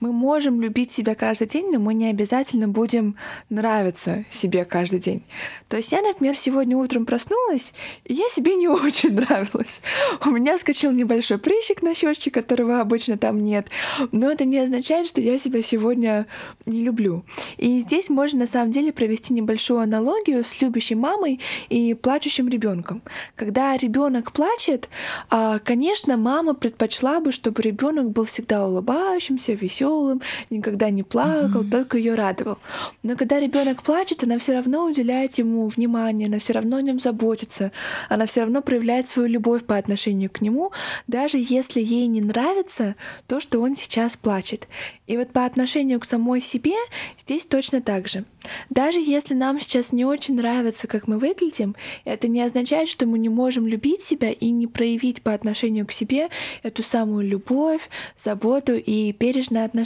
Мы 0.00 0.12
можем 0.12 0.62
любить 0.62 0.90
себя 0.90 1.14
каждый 1.14 1.46
день, 1.46 1.70
но 1.70 1.78
мы 1.78 1.92
не 1.92 2.08
обязательно 2.08 2.68
будем 2.68 3.16
нравиться 3.50 4.24
себе 4.30 4.64
каждый 4.64 4.98
день. 4.98 5.22
То 5.68 5.76
есть 5.76 5.92
я, 5.92 6.00
например, 6.00 6.34
сегодня 6.36 6.74
утром 6.74 7.04
проснулась, 7.04 7.74
и 8.04 8.14
я 8.14 8.26
себе 8.30 8.54
не 8.54 8.66
очень 8.68 9.12
нравилась. 9.12 9.82
У 10.24 10.30
меня 10.30 10.56
скачал 10.56 10.92
небольшой 10.92 11.36
прыщик 11.36 11.82
на 11.82 11.94
щечке, 11.94 12.30
которого 12.30 12.80
обычно 12.80 13.18
там 13.18 13.44
нет. 13.44 13.68
Но 14.10 14.30
это 14.30 14.46
не 14.46 14.58
означает, 14.58 15.06
что 15.06 15.20
я 15.20 15.36
себя 15.36 15.62
сегодня 15.62 16.26
не 16.64 16.82
люблю. 16.82 17.22
И 17.58 17.80
здесь 17.80 18.08
можно 18.08 18.40
на 18.40 18.46
самом 18.46 18.70
деле 18.70 18.94
провести 18.94 19.34
небольшую 19.34 19.80
аналогию 19.80 20.44
с 20.44 20.62
любящей 20.62 20.94
мамой 20.94 21.40
и 21.68 21.92
плачущим 21.92 22.48
ребенком. 22.48 23.02
Когда 23.36 23.76
ребенок 23.76 24.32
плачет, 24.32 24.88
а, 25.28 25.58
конечно, 25.58 26.16
мама 26.16 26.54
предпочла 26.54 27.20
бы, 27.20 27.32
чтобы 27.32 27.60
ребенок 27.60 28.10
был 28.12 28.24
всегда 28.24 28.66
улыбающимся, 28.66 29.52
веселым, 29.52 29.89
веселым, 29.90 30.22
никогда 30.50 30.90
не 30.90 31.02
плакал, 31.02 31.62
mm-hmm. 31.62 31.70
только 31.70 31.98
ее 31.98 32.14
радовал. 32.14 32.58
Но 33.02 33.16
когда 33.16 33.40
ребенок 33.40 33.82
плачет, 33.82 34.22
она 34.22 34.38
все 34.38 34.52
равно 34.52 34.84
уделяет 34.84 35.38
ему 35.38 35.68
внимание, 35.68 36.28
она 36.28 36.38
все 36.38 36.52
равно 36.52 36.76
о 36.76 36.82
нем 36.82 37.00
заботится, 37.00 37.72
она 38.08 38.26
все 38.26 38.42
равно 38.42 38.62
проявляет 38.62 39.08
свою 39.08 39.28
любовь 39.28 39.64
по 39.64 39.76
отношению 39.76 40.30
к 40.30 40.40
нему, 40.40 40.72
даже 41.06 41.38
если 41.38 41.80
ей 41.80 42.06
не 42.06 42.20
нравится 42.20 42.94
то, 43.26 43.40
что 43.40 43.60
он 43.60 43.76
сейчас 43.76 44.16
плачет. 44.16 44.68
И 45.06 45.16
вот 45.16 45.30
по 45.32 45.44
отношению 45.44 46.00
к 46.00 46.04
самой 46.04 46.40
себе 46.40 46.76
здесь 47.18 47.44
точно 47.44 47.80
так 47.80 48.08
же. 48.08 48.24
Даже 48.70 49.00
если 49.00 49.34
нам 49.34 49.60
сейчас 49.60 49.92
не 49.92 50.04
очень 50.04 50.36
нравится, 50.36 50.86
как 50.86 51.08
мы 51.08 51.18
выглядим, 51.18 51.74
это 52.04 52.28
не 52.28 52.40
означает, 52.40 52.88
что 52.88 53.06
мы 53.06 53.18
не 53.18 53.28
можем 53.28 53.66
любить 53.66 54.02
себя 54.02 54.30
и 54.30 54.50
не 54.50 54.66
проявить 54.66 55.22
по 55.22 55.34
отношению 55.34 55.86
к 55.86 55.92
себе 55.92 56.28
эту 56.62 56.82
самую 56.82 57.26
любовь, 57.26 57.88
заботу 58.16 58.74
и 58.74 59.12
бережное 59.12 59.64
отношение. 59.64 59.79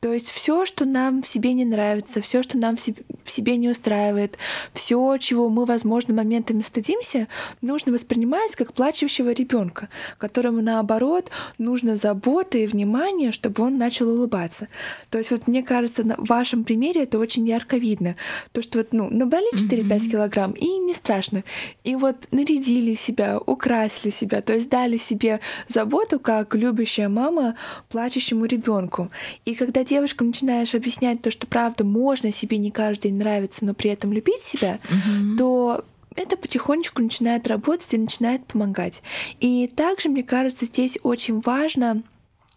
То 0.00 0.12
есть 0.12 0.30
все, 0.30 0.64
что 0.66 0.84
нам 0.84 1.22
в 1.22 1.26
себе 1.26 1.52
не 1.52 1.64
нравится, 1.64 2.20
все, 2.20 2.42
что 2.42 2.58
нам 2.58 2.76
в 2.76 3.30
себе 3.30 3.56
не 3.56 3.68
устраивает, 3.68 4.36
все, 4.74 5.16
чего 5.18 5.48
мы, 5.48 5.64
возможно, 5.64 6.14
моментами 6.14 6.62
стыдимся, 6.62 7.28
нужно 7.62 7.92
воспринимать 7.92 8.56
как 8.56 8.72
плачущего 8.72 9.30
ребенка, 9.30 9.88
которому 10.18 10.62
наоборот 10.62 11.30
нужно 11.58 11.96
забота 11.96 12.58
и 12.58 12.66
внимание, 12.66 13.32
чтобы 13.32 13.62
он 13.62 13.78
начал 13.78 14.08
улыбаться. 14.08 14.68
То 15.10 15.18
есть 15.18 15.30
вот 15.30 15.46
мне 15.46 15.62
кажется, 15.62 16.02
в 16.02 16.28
вашем 16.28 16.64
примере 16.64 17.02
это 17.02 17.18
очень 17.18 17.46
ярко 17.46 17.76
видно. 17.76 18.16
То, 18.52 18.62
что 18.62 18.78
вот, 18.78 18.88
ну, 18.92 19.08
набрали 19.10 19.52
4-5 19.54 19.82
mm-hmm. 19.82 20.10
килограмм, 20.10 20.52
и 20.52 20.66
не 20.66 20.94
страшно. 20.94 21.44
И 21.84 21.96
вот 21.96 22.28
нарядили 22.30 22.94
себя, 22.94 23.38
украсили 23.38 24.10
себя, 24.10 24.42
то 24.42 24.52
есть 24.52 24.68
дали 24.68 24.96
себе 24.96 25.40
заботу, 25.68 26.18
как 26.18 26.54
любящая 26.54 27.08
мама 27.08 27.56
плачущему 27.88 28.44
ребенку. 28.44 28.99
И 29.44 29.54
когда 29.54 29.84
девушкам 29.84 30.28
начинаешь 30.28 30.74
объяснять 30.74 31.22
то, 31.22 31.30
что 31.30 31.46
правда 31.46 31.84
можно 31.84 32.30
себе 32.30 32.58
не 32.58 32.70
каждый 32.70 33.08
день 33.08 33.18
нравиться, 33.18 33.64
но 33.64 33.74
при 33.74 33.90
этом 33.90 34.12
любить 34.12 34.42
себя, 34.42 34.80
mm-hmm. 34.84 35.36
то 35.38 35.84
это 36.16 36.36
потихонечку 36.36 37.02
начинает 37.02 37.46
работать 37.46 37.92
и 37.94 37.98
начинает 37.98 38.44
помогать. 38.44 39.02
И 39.40 39.66
также, 39.68 40.08
мне 40.08 40.22
кажется, 40.22 40.66
здесь 40.66 40.98
очень 41.02 41.40
важно 41.40 42.02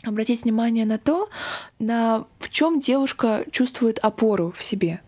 обратить 0.04 0.44
внимание 0.44 0.86
на 0.86 0.98
то, 0.98 1.30
на 1.80 2.26
в 2.40 2.50
чем 2.50 2.80
девушка 2.80 3.46
чувствует 3.52 4.00
опору 4.00 4.54
в 4.56 4.64
себе. 4.64 5.02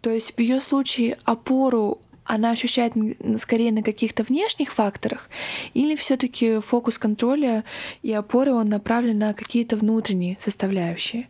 То 0.00 0.10
есть 0.10 0.34
в 0.36 0.40
ее 0.40 0.60
случае 0.60 1.18
опору 1.24 2.00
она 2.26 2.50
ощущает 2.50 2.92
скорее 3.38 3.72
на 3.72 3.82
каких-то 3.82 4.22
внешних 4.22 4.72
факторах, 4.72 5.28
или 5.74 5.94
все-таки 5.96 6.60
фокус 6.60 6.98
контроля 6.98 7.64
и 8.02 8.12
опоры 8.12 8.52
он 8.52 8.68
направлен 8.68 9.18
на 9.18 9.34
какие-то 9.34 9.76
внутренние 9.76 10.36
составляющие. 10.40 11.28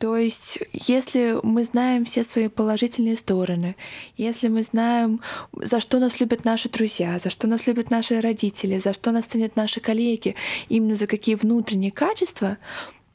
То 0.00 0.16
есть, 0.16 0.58
если 0.72 1.36
мы 1.42 1.62
знаем 1.62 2.06
все 2.06 2.24
свои 2.24 2.48
положительные 2.48 3.18
стороны, 3.18 3.76
если 4.16 4.48
мы 4.48 4.62
знаем, 4.62 5.20
за 5.52 5.78
что 5.78 5.98
нас 5.98 6.20
любят 6.20 6.46
наши 6.46 6.70
друзья, 6.70 7.18
за 7.18 7.28
что 7.28 7.46
нас 7.46 7.66
любят 7.66 7.90
наши 7.90 8.18
родители, 8.18 8.78
за 8.78 8.94
что 8.94 9.10
нас 9.10 9.26
ценят 9.26 9.56
наши 9.56 9.80
коллеги, 9.80 10.36
именно 10.70 10.94
за 10.94 11.06
какие 11.06 11.34
внутренние 11.34 11.90
качества, 11.90 12.56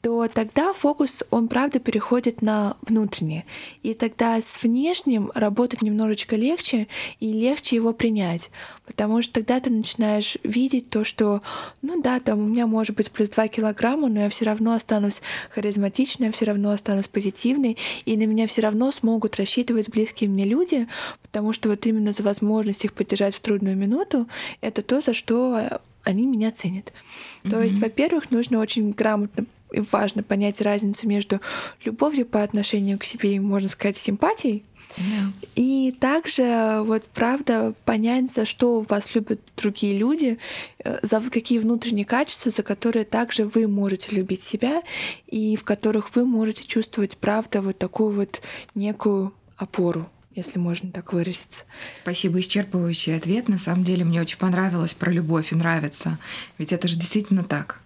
то 0.06 0.28
тогда 0.28 0.72
фокус, 0.72 1.24
он 1.30 1.48
правда 1.48 1.80
переходит 1.80 2.40
на 2.40 2.76
внутреннее. 2.82 3.44
И 3.82 3.92
тогда 3.92 4.40
с 4.40 4.62
внешним 4.62 5.32
работать 5.34 5.82
немножечко 5.82 6.36
легче 6.36 6.86
и 7.18 7.32
легче 7.32 7.74
его 7.74 7.92
принять. 7.92 8.52
Потому 8.84 9.20
что 9.20 9.32
тогда 9.32 9.58
ты 9.58 9.68
начинаешь 9.68 10.36
видеть 10.44 10.90
то, 10.90 11.02
что, 11.02 11.42
ну 11.82 12.00
да, 12.00 12.20
там 12.20 12.38
у 12.38 12.46
меня 12.46 12.68
может 12.68 12.94
быть 12.94 13.10
плюс 13.10 13.30
2 13.30 13.48
килограмма, 13.48 14.06
но 14.06 14.20
я 14.20 14.28
все 14.28 14.44
равно 14.44 14.74
останусь 14.74 15.22
харизматичной, 15.50 16.26
я 16.28 16.32
все 16.32 16.44
равно 16.44 16.70
останусь 16.70 17.08
позитивной, 17.08 17.76
и 18.04 18.16
на 18.16 18.26
меня 18.26 18.46
все 18.46 18.62
равно 18.62 18.92
смогут 18.92 19.34
рассчитывать 19.34 19.88
близкие 19.88 20.30
мне 20.30 20.44
люди, 20.44 20.86
потому 21.22 21.52
что 21.52 21.68
вот 21.68 21.84
именно 21.84 22.12
за 22.12 22.22
возможность 22.22 22.84
их 22.84 22.92
поддержать 22.92 23.34
в 23.34 23.40
трудную 23.40 23.76
минуту, 23.76 24.28
это 24.60 24.82
то, 24.82 25.00
за 25.00 25.14
что 25.14 25.80
они 26.04 26.26
меня 26.26 26.52
ценят. 26.52 26.92
Mm-hmm. 26.92 27.50
То 27.50 27.60
есть, 27.60 27.80
во-первых, 27.80 28.30
нужно 28.30 28.60
очень 28.60 28.92
грамотно 28.92 29.46
и 29.76 29.80
важно 29.92 30.22
понять 30.22 30.60
разницу 30.60 31.06
между 31.06 31.40
любовью 31.84 32.26
по 32.26 32.42
отношению 32.42 32.98
к 32.98 33.04
себе 33.04 33.36
и, 33.36 33.40
можно 33.40 33.68
сказать, 33.68 33.96
симпатией. 33.96 34.64
Yeah. 34.96 35.32
И 35.56 35.94
также 36.00 36.80
вот 36.84 37.04
правда 37.08 37.74
понять, 37.84 38.32
за 38.32 38.44
что 38.44 38.80
вас 38.80 39.14
любят 39.14 39.40
другие 39.56 39.98
люди, 39.98 40.38
э, 40.84 40.98
за 41.02 41.20
какие 41.20 41.58
внутренние 41.58 42.06
качества, 42.06 42.50
за 42.50 42.62
которые 42.62 43.04
также 43.04 43.44
вы 43.44 43.66
можете 43.66 44.14
любить 44.14 44.42
себя 44.42 44.82
и 45.26 45.56
в 45.56 45.64
которых 45.64 46.14
вы 46.14 46.24
можете 46.24 46.64
чувствовать 46.64 47.16
правда 47.16 47.60
вот 47.60 47.78
такую 47.78 48.14
вот 48.14 48.40
некую 48.74 49.34
опору 49.56 50.08
если 50.36 50.58
можно 50.58 50.92
так 50.92 51.14
выразиться. 51.14 51.64
Спасибо, 52.02 52.38
исчерпывающий 52.40 53.16
ответ. 53.16 53.48
На 53.48 53.56
самом 53.56 53.84
деле 53.84 54.04
мне 54.04 54.20
очень 54.20 54.38
понравилось 54.38 54.92
про 54.92 55.10
любовь 55.10 55.50
и 55.50 55.54
нравится. 55.54 56.18
Ведь 56.58 56.74
это 56.74 56.88
же 56.88 56.96
действительно 56.96 57.42
так. 57.42 57.80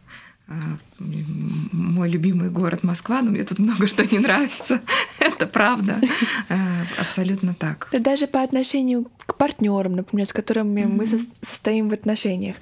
А, 0.50 0.54
мой 0.98 2.10
любимый 2.10 2.50
город 2.50 2.82
Москва, 2.82 3.22
но 3.22 3.30
мне 3.30 3.44
тут 3.44 3.60
много 3.60 3.86
что 3.86 4.04
не 4.04 4.18
нравится. 4.18 4.80
Это 5.20 5.46
правда. 5.46 6.00
А, 6.48 6.56
абсолютно 7.00 7.54
так. 7.54 7.88
Даже 7.92 8.26
по 8.26 8.42
отношению 8.42 9.06
к 9.26 9.36
партнерам, 9.36 9.94
например, 9.94 10.26
с 10.26 10.32
которыми 10.32 10.80
mm-hmm. 10.80 10.88
мы 10.88 11.06
состоим 11.06 11.88
в 11.88 11.92
отношениях. 11.92 12.56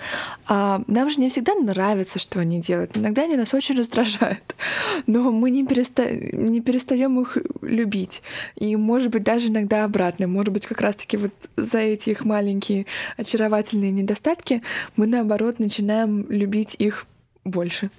А 0.47 0.83
нам 0.87 1.09
же 1.09 1.19
не 1.19 1.31
всегда 1.31 1.55
нравится, 1.55 2.19
что 2.19 2.41
они 2.41 2.61
делают. 2.61 2.95
Иногда 2.95 3.23
они 3.23 3.37
нас 3.37 3.55
очень 3.55 3.75
раздражают. 3.75 4.55
Но 5.07 5.33
мы 5.33 5.51
не, 5.51 5.67
переста... 5.67 6.11
не 6.11 6.61
перестаем 6.61 7.19
их 7.23 7.39
любить. 7.63 8.23
И, 8.57 8.77
может 8.77 9.11
быть, 9.11 9.23
даже 9.23 9.49
иногда 9.49 9.85
обратно. 9.85 10.27
Может 10.27 10.53
быть, 10.53 10.67
как 10.67 10.83
раз-таки 10.83 11.17
вот 11.17 11.33
за 11.57 11.79
эти 11.79 12.11
их 12.11 12.27
маленькие 12.27 12.85
очаровательные 13.17 13.93
недостатки 13.93 14.63
мы, 14.97 15.07
наоборот, 15.07 15.59
начинаем 15.59 16.27
любить 16.29 16.77
их 16.79 17.07
больше. 17.51 17.91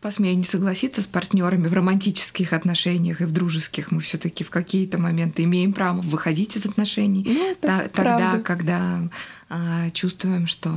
Посмею 0.00 0.38
не 0.38 0.44
согласиться 0.44 1.02
с 1.02 1.08
партнерами 1.08 1.66
в 1.66 1.74
романтических 1.74 2.52
отношениях 2.52 3.20
и 3.20 3.24
в 3.24 3.32
дружеских. 3.32 3.90
Мы 3.90 4.00
все-таки 4.00 4.44
в 4.44 4.50
какие-то 4.50 4.98
моменты 4.98 5.42
имеем 5.42 5.72
право 5.72 6.00
выходить 6.00 6.56
из 6.56 6.66
отношений. 6.66 7.24
Ну, 7.26 7.56
Та- 7.60 7.88
тогда, 7.88 8.38
когда 8.38 9.08
а, 9.48 9.90
чувствуем, 9.90 10.46
что 10.46 10.70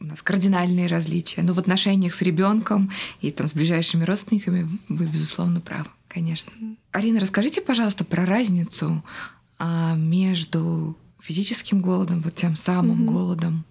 у 0.00 0.04
нас 0.04 0.22
кардинальные 0.22 0.86
различия. 0.86 1.42
Но 1.42 1.54
в 1.54 1.58
отношениях 1.58 2.14
с 2.14 2.20
ребенком 2.20 2.90
и 3.20 3.30
там, 3.30 3.46
с 3.46 3.54
ближайшими 3.54 4.04
родственниками 4.04 4.68
вы, 4.88 5.06
безусловно, 5.06 5.60
правы, 5.60 5.88
конечно. 6.08 6.52
Арина, 6.92 7.20
расскажите, 7.20 7.62
пожалуйста, 7.62 8.04
про 8.04 8.26
разницу 8.26 9.02
а, 9.58 9.94
между 9.96 10.96
физическим 11.20 11.80
голодом, 11.80 12.20
вот 12.20 12.34
тем 12.34 12.56
самым 12.56 13.02
mm-hmm. 13.02 13.12
голодом, 13.12 13.64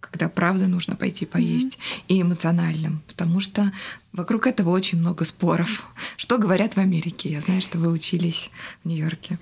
когда 0.00 0.28
правда 0.28 0.66
нужно 0.66 0.96
пойти 0.96 1.26
поесть, 1.26 1.78
mm-hmm. 1.78 2.02
и 2.08 2.22
эмоциональным, 2.22 3.02
потому 3.06 3.40
что 3.40 3.72
вокруг 4.12 4.46
этого 4.46 4.70
очень 4.70 4.98
много 4.98 5.24
споров. 5.24 5.86
Что 6.16 6.38
говорят 6.38 6.74
в 6.74 6.78
Америке? 6.78 7.28
Я 7.28 7.40
знаю, 7.40 7.60
что 7.60 7.78
вы 7.78 7.90
учились 7.90 8.50
в 8.82 8.88
Нью-Йорке. 8.88 9.38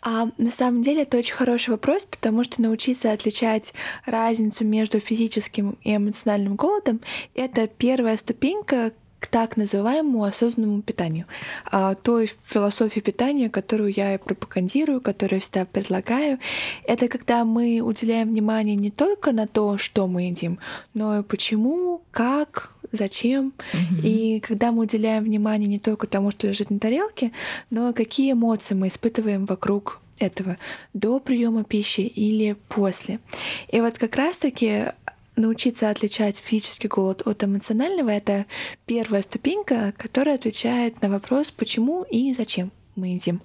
А, 0.00 0.28
на 0.38 0.50
самом 0.50 0.82
деле 0.82 1.02
это 1.02 1.18
очень 1.18 1.34
хороший 1.34 1.70
вопрос, 1.70 2.04
потому 2.04 2.44
что 2.44 2.60
научиться 2.62 3.12
отличать 3.12 3.72
разницу 4.04 4.64
между 4.64 5.00
физическим 5.00 5.76
и 5.82 5.96
эмоциональным 5.96 6.56
голодом— 6.56 7.00
это 7.34 7.66
первая 7.66 8.16
ступенька 8.16 8.92
к 9.22 9.28
так 9.28 9.56
называемому 9.56 10.24
осознанному 10.24 10.82
питанию, 10.82 11.26
а, 11.70 11.94
той 11.94 12.28
философии 12.44 12.98
питания, 12.98 13.48
которую 13.48 13.92
я 13.96 14.18
пропагандирую, 14.18 15.00
которую 15.00 15.36
я 15.36 15.40
всегда 15.40 15.64
предлагаю. 15.64 16.38
Это 16.84 17.06
когда 17.06 17.44
мы 17.44 17.80
уделяем 17.80 18.30
внимание 18.30 18.74
не 18.74 18.90
только 18.90 19.30
на 19.30 19.46
то, 19.46 19.78
что 19.78 20.08
мы 20.08 20.22
едим, 20.22 20.58
но 20.92 21.20
и 21.20 21.22
почему, 21.22 22.02
как, 22.10 22.72
зачем. 22.90 23.52
Mm-hmm. 23.72 24.02
И 24.02 24.40
когда 24.40 24.72
мы 24.72 24.82
уделяем 24.82 25.22
внимание 25.22 25.68
не 25.68 25.78
только 25.78 26.08
тому, 26.08 26.32
что 26.32 26.48
лежит 26.48 26.70
на 26.70 26.80
тарелке, 26.80 27.30
но 27.70 27.90
и 27.90 27.92
какие 27.92 28.32
эмоции 28.32 28.74
мы 28.74 28.88
испытываем 28.88 29.46
вокруг 29.46 30.00
этого 30.18 30.56
до 30.94 31.20
приема 31.20 31.62
пищи 31.62 32.00
или 32.00 32.56
после. 32.68 33.20
И 33.68 33.80
вот 33.80 33.98
как 33.98 34.16
раз-таки 34.16 34.86
научиться 35.36 35.90
отличать 35.90 36.38
физический 36.38 36.88
голод 36.88 37.22
от 37.26 37.44
эмоционального— 37.44 38.10
это 38.10 38.46
первая 38.86 39.22
ступенька, 39.22 39.94
которая 39.96 40.34
отвечает 40.36 41.00
на 41.02 41.08
вопрос, 41.08 41.50
почему 41.50 42.02
и 42.02 42.32
зачем 42.32 42.70
мы 42.96 43.08
едим. 43.08 43.40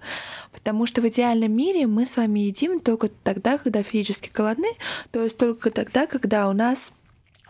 Потому 0.52 0.86
что 0.86 1.02
в 1.02 1.08
идеальном 1.08 1.52
мире 1.54 1.88
мы 1.88 2.06
с 2.06 2.18
вами 2.18 2.42
едим 2.42 2.80
только 2.80 3.10
тогда, 3.10 3.58
когда 3.58 3.84
физически 3.84 4.30
голодны, 4.34 4.70
то 5.12 5.24
есть 5.24 5.38
только 5.38 5.72
тогда, 5.72 6.08
когда 6.08 6.50
у 6.50 6.54
нас 6.54 6.92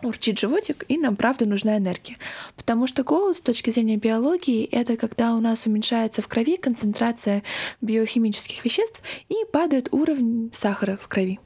урчит 0.02 0.38
животик, 0.38 0.84
и 0.88 0.96
нам 0.96 1.16
правда 1.16 1.44
нужна 1.44 1.76
энергия. 1.76 2.16
Потому 2.56 2.86
что 2.86 3.02
голод 3.02 3.36
с 3.36 3.40
точки 3.40 3.70
зрения 3.70 3.96
биологии— 3.96 4.64
это 4.70 4.96
когда 4.96 5.34
у 5.34 5.40
нас 5.40 5.66
уменьшается 5.66 6.22
в 6.22 6.28
крови 6.28 6.56
концентрация 6.56 7.42
биохимических 7.80 8.64
веществ 8.64 9.02
и 9.28 9.34
падает 9.52 9.88
уровень 9.92 10.52
сахара 10.54 10.96
в 11.02 11.08
крови. 11.08 11.40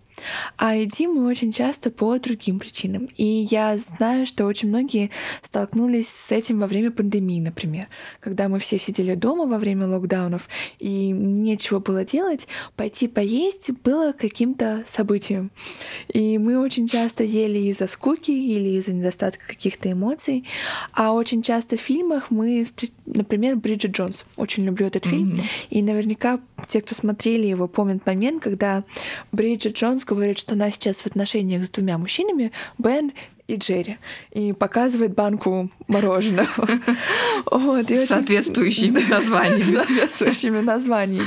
А 0.57 0.75
едим 0.75 1.13
мы 1.15 1.27
очень 1.27 1.53
часто 1.53 1.91
по 1.91 2.19
другим 2.19 2.59
причинам. 2.59 3.09
И 3.17 3.25
я 3.25 3.77
знаю, 3.77 4.27
что 4.27 4.47
очень 4.47 4.69
многие 4.69 5.11
столкнулись 5.43 6.09
с 6.09 6.33
этим 6.33 6.61
во 6.61 6.67
время 6.67 6.91
пандемии, 6.91 7.41
например. 7.41 7.89
Когда 8.21 8.49
мы 8.49 8.59
все 8.59 8.79
сидели 8.79 9.15
дома 9.15 9.47
во 9.47 9.59
время 9.59 9.87
локдаунов 9.87 10.49
и 10.79 11.11
нечего 11.11 11.79
было 11.79 12.05
делать, 12.05 12.49
пойти 12.77 13.09
поесть 13.09 13.71
было 13.85 14.13
каким-то 14.13 14.85
событием. 14.87 15.51
И 16.13 16.39
мы 16.39 16.59
очень 16.59 16.87
часто 16.87 17.25
ели 17.25 17.59
из-за 17.71 17.87
скуки 17.87 18.31
или 18.31 18.71
из-за 18.79 18.93
недостатка 18.93 19.47
каких-то 19.47 19.91
эмоций. 19.91 20.45
А 20.93 21.13
очень 21.13 21.43
часто 21.43 21.77
в 21.77 21.81
фильмах 21.81 22.31
мы, 22.31 22.65
например, 23.07 23.57
Бриджит 23.57 23.93
Джонс. 23.93 24.25
Очень 24.37 24.65
люблю 24.65 24.87
этот 24.87 25.07
фильм. 25.07 25.35
Mm-hmm. 25.35 25.67
И 25.71 25.83
наверняка 25.83 26.41
те, 26.69 26.81
кто 26.81 26.95
смотрели 26.95 27.47
его, 27.47 27.69
помнят 27.69 28.05
момент, 28.07 28.43
когда 28.43 28.85
Бриджит 29.33 29.77
Джонс 29.77 30.05
говорит, 30.15 30.39
что 30.39 30.55
она 30.55 30.71
сейчас 30.71 30.99
в 30.99 31.07
отношениях 31.07 31.65
с 31.65 31.71
двумя 31.71 31.99
мужчинами, 31.99 32.53
Бен 32.79 33.13
и 33.53 33.57
Джерри. 33.57 33.99
И 34.33 34.53
показывает 34.53 35.15
банку 35.15 35.71
мороженого. 35.89 36.49
Вот, 37.51 37.91
и 37.91 37.97
С 37.97 38.09
соответствующими 38.09 39.01
названиями. 39.11 39.75
соответствующими 39.75 40.61
названиями. 40.73 41.27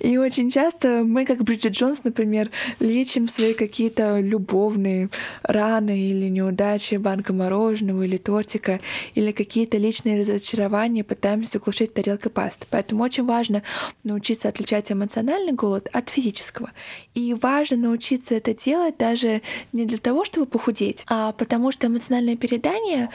И 0.00 0.16
очень 0.16 0.50
часто 0.50 1.04
мы, 1.04 1.24
как 1.24 1.42
Бриджит 1.44 1.74
Джонс, 1.74 2.04
например, 2.04 2.50
лечим 2.80 3.28
свои 3.28 3.52
какие-то 3.54 4.18
любовные 4.18 5.08
раны 5.42 5.98
или 6.10 6.28
неудачи 6.28 6.96
банка 6.96 7.32
мороженого 7.32 8.02
или 8.02 8.16
тортика, 8.16 8.80
или 9.14 9.30
какие-то 9.32 9.76
личные 9.76 10.22
разочарования 10.22 11.04
пытаемся 11.04 11.52
заглушить 11.52 11.94
тарелкой 11.94 12.32
пасты. 12.32 12.66
Поэтому 12.70 13.04
очень 13.04 13.24
важно 13.24 13.62
научиться 14.02 14.48
отличать 14.48 14.90
эмоциональный 14.90 15.52
голод 15.52 15.88
от 15.92 16.08
физического. 16.08 16.70
И 17.14 17.34
важно 17.34 17.76
научиться 17.76 18.34
это 18.34 18.54
делать 18.54 18.96
даже 18.98 19.42
не 19.72 19.84
для 19.84 19.98
того, 19.98 20.24
чтобы 20.24 20.46
похудеть, 20.46 21.04
а 21.08 21.32
потому 21.32 21.51
что 21.70 21.86
эмоциональное 21.86 22.36
передание 22.36 23.10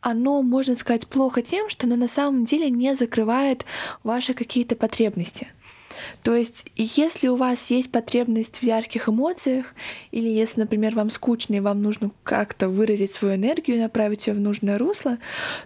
оно, 0.00 0.42
можно 0.42 0.74
сказать, 0.74 1.06
плохо 1.06 1.40
тем, 1.40 1.70
что 1.70 1.86
оно 1.86 1.96
на 1.96 2.08
самом 2.08 2.44
деле 2.44 2.68
не 2.68 2.94
закрывает 2.94 3.64
ваши 4.02 4.34
какие-то 4.34 4.76
потребности. 4.76 5.48
То 6.22 6.34
есть, 6.34 6.66
если 6.76 7.28
у 7.28 7.36
вас 7.36 7.70
есть 7.70 7.90
потребность 7.90 8.58
в 8.58 8.62
ярких 8.62 9.08
эмоциях, 9.08 9.66
или 10.10 10.28
если, 10.28 10.60
например, 10.60 10.94
вам 10.94 11.08
скучно 11.08 11.54
и 11.54 11.60
вам 11.60 11.82
нужно 11.82 12.10
как-то 12.22 12.68
выразить 12.68 13.12
свою 13.12 13.36
энергию, 13.36 13.80
направить 13.80 14.26
ее 14.26 14.34
в 14.34 14.40
нужное 14.40 14.78
русло, 14.78 15.18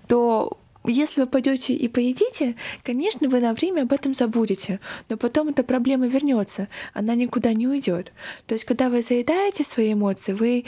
то 0.07 0.57
если 0.85 1.21
вы 1.23 1.27
пойдете 1.27 1.75
и 1.75 1.89
поедите, 1.89 2.55
конечно, 2.83 3.29
вы 3.29 3.41
на 3.41 3.53
время 3.53 3.83
об 3.83 3.93
этом 3.93 4.15
забудете, 4.15 4.81
но 5.09 5.17
потом 5.17 5.49
эта 5.49 5.63
проблема 5.63 6.07
вернется, 6.07 6.69
она 6.95 7.15
никуда 7.15 7.53
не 7.53 7.67
уйдет. 7.67 8.13
То 8.47 8.55
есть, 8.55 8.65
когда 8.65 8.89
вы 8.89 9.03
заедаете 9.03 9.65
свои 9.65 9.93
эмоции, 9.93 10.33
вы 10.33 10.65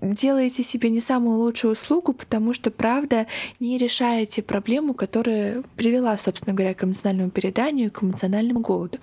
делаете 0.00 0.62
себе 0.62 0.90
не 0.90 1.00
самую 1.00 1.38
лучшую 1.38 1.72
услугу, 1.72 2.12
потому 2.12 2.52
что, 2.52 2.70
правда, 2.70 3.26
не 3.60 3.78
решаете 3.78 4.42
проблему, 4.42 4.94
которая 4.94 5.62
привела, 5.76 6.16
собственно 6.18 6.54
говоря, 6.54 6.74
к 6.74 6.84
эмоциональному 6.84 7.30
переданию, 7.30 7.90
к 7.90 8.02
эмоциональному 8.02 8.60
голоду. 8.60 8.98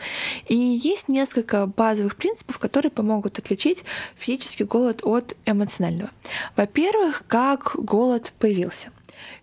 И 0.48 0.56
есть 0.56 1.10
несколько 1.10 1.66
базовых 1.66 2.16
принципов, 2.16 2.60
которые 2.60 2.92
помогут 2.92 3.40
отличить 3.40 3.84
физический 4.16 4.64
голод 4.64 5.02
от 5.04 5.36
эмоционального. 5.46 6.12
Во-первых, 6.56 7.24
как 7.28 7.76
голод 7.78 8.34
появился. 8.40 8.92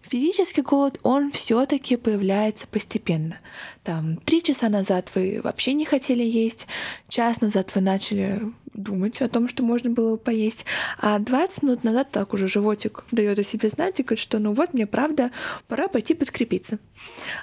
Физический 0.02 0.62
голод, 0.62 0.98
он 1.02 1.30
все-таки 1.30 1.96
появляется 1.96 2.66
постепенно. 2.66 3.38
Там 3.84 4.16
три 4.16 4.42
часа 4.42 4.68
назад 4.68 5.10
вы 5.14 5.40
вообще 5.42 5.74
не 5.74 5.84
хотели 5.84 6.24
есть, 6.24 6.66
час 7.08 7.40
назад 7.40 7.74
вы 7.74 7.82
начали 7.82 8.40
думать 8.78 9.20
о 9.20 9.28
том, 9.28 9.48
что 9.48 9.62
можно 9.62 9.90
было 9.90 10.16
поесть. 10.16 10.64
А 10.98 11.18
20 11.18 11.62
минут 11.62 11.84
назад 11.84 12.10
так 12.10 12.32
уже 12.32 12.48
животик 12.48 13.04
дает 13.10 13.38
о 13.38 13.44
себе 13.44 13.68
знать 13.68 14.00
и 14.00 14.02
говорит, 14.02 14.20
что 14.20 14.38
ну 14.38 14.52
вот 14.52 14.72
мне 14.72 14.86
правда 14.86 15.30
пора 15.66 15.88
пойти 15.88 16.14
подкрепиться. 16.14 16.78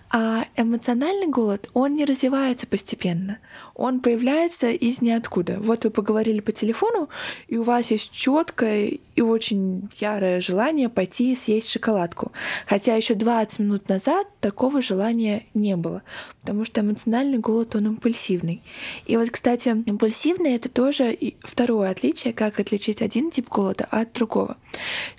А 0.10 0.45
эмоциональный 0.56 1.28
голод, 1.28 1.69
он 1.74 1.95
не 1.95 2.06
развивается 2.06 2.67
постепенно. 2.67 3.39
Он 3.76 4.00
появляется 4.00 4.70
из 4.70 5.02
ниоткуда. 5.02 5.58
Вот 5.60 5.84
вы 5.84 5.90
поговорили 5.90 6.40
по 6.40 6.54
телефону, 6.54 7.10
и 7.48 7.58
у 7.58 7.64
вас 7.64 7.92
есть 7.92 8.12
четкое 8.12 9.00
и 9.16 9.22
очень 9.22 9.90
ярое 10.00 10.40
желание 10.40 10.88
пойти 10.88 11.36
съесть 11.36 11.70
шоколадку. 11.70 12.32
Хотя 12.68 12.96
еще 12.96 13.16
20 13.16 13.60
минут 13.60 13.90
назад 13.90 14.28
такого 14.40 14.82
желания 14.82 15.46
не 15.54 15.76
было, 15.76 16.04
потому 16.42 16.64
что 16.64 16.82
эмоциональный 16.82 17.38
голод, 17.38 17.76
он 17.76 17.88
импульсивный. 17.88 18.62
И 19.06 19.18
вот, 19.18 19.30
кстати, 19.30 19.70
импульсивный— 19.70 20.54
это 20.56 20.70
тоже 20.70 21.18
второе 21.42 21.92
отличие, 21.92 22.34
как 22.34 22.60
отличить 22.60 23.02
один 23.02 23.30
тип 23.30 23.50
голода 23.50 23.86
от 23.92 24.14
другого. 24.14 24.58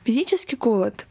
Физический 0.05 0.57
голод 0.57 1.07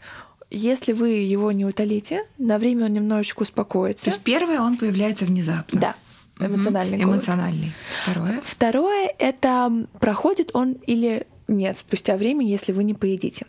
если 0.51 0.93
вы 0.93 1.09
его 1.09 1.51
не 1.51 1.65
утолите, 1.65 2.23
на 2.37 2.57
время 2.59 2.85
он 2.85 2.93
немножечко 2.93 3.41
успокоится. 3.41 4.05
То 4.05 4.11
есть 4.11 4.23
первое, 4.23 4.61
он 4.61 4.77
появляется 4.77 5.25
внезапно. 5.25 5.81
Да. 5.81 5.95
Эмоциональный 6.39 6.97
угу. 6.97 7.13
Эмоциональный. 7.13 7.71
Второе. 8.03 8.41
Второе 8.43 9.13
это 9.17 9.87
проходит 9.99 10.51
он 10.53 10.73
или 10.85 11.25
нет 11.47 11.77
спустя 11.77 12.17
время, 12.17 12.45
если 12.45 12.71
вы 12.71 12.83
не 12.83 12.93
поедите. 12.93 13.45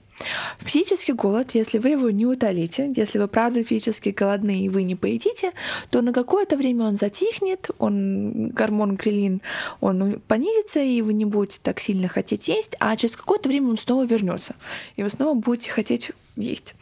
Физический 0.59 1.13
голод, 1.13 1.53
если 1.55 1.79
вы 1.79 1.91
его 1.91 2.11
не 2.11 2.27
утолите, 2.27 2.93
если 2.95 3.19
вы 3.19 3.29
правда 3.29 3.63
физически 3.65 4.11
голодны 4.11 4.65
и 4.65 4.69
вы 4.69 4.83
не 4.83 4.95
поедите, 4.95 5.53
то 5.91 6.01
на 6.03 6.13
какое-то 6.13 6.57
время 6.57 6.87
он 6.87 6.97
затихнет, 6.97 7.71
он, 7.79 8.49
гормон 8.49 8.97
грилин, 8.97 9.43
он 9.81 10.21
понизится, 10.27 10.81
и 10.81 11.03
вы 11.03 11.13
не 11.13 11.25
будете 11.25 11.59
так 11.63 11.81
сильно 11.81 12.09
хотеть 12.09 12.49
есть, 12.49 12.77
а 12.81 12.97
через 12.97 13.17
какое-то 13.17 13.49
время 13.49 13.69
он 13.69 13.79
снова 13.79 14.07
вернется, 14.07 14.55
и 14.97 15.03
вы 15.03 15.11
снова 15.11 15.35
будете 15.35 15.71
хотеть 15.71 16.13
есть. 16.37 16.75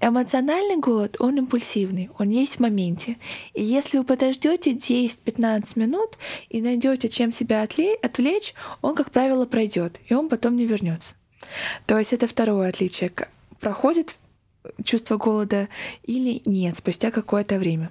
Эмоциональный 0.00 0.76
голод, 0.76 1.16
он 1.18 1.38
импульсивный, 1.38 2.10
он 2.18 2.28
есть 2.28 2.56
в 2.56 2.60
моменте. 2.60 3.16
И 3.54 3.64
если 3.64 3.98
вы 3.98 4.04
подождете 4.04 4.72
10-15 4.72 5.78
минут 5.78 6.18
и 6.48 6.60
найдете, 6.60 7.08
чем 7.08 7.32
себя 7.32 7.62
отвлечь, 7.62 8.54
он, 8.82 8.94
как 8.94 9.10
правило, 9.10 9.46
пройдет, 9.46 9.98
и 10.06 10.14
он 10.14 10.28
потом 10.28 10.56
не 10.56 10.66
вернется. 10.66 11.16
То 11.86 11.98
есть 11.98 12.12
это 12.12 12.26
второе 12.26 12.68
отличие. 12.68 13.12
Проходит 13.60 14.14
чувство 14.84 15.16
голода 15.16 15.68
или 16.02 16.42
нет 16.44 16.76
спустя 16.76 17.10
какое-то 17.10 17.58
время. 17.58 17.90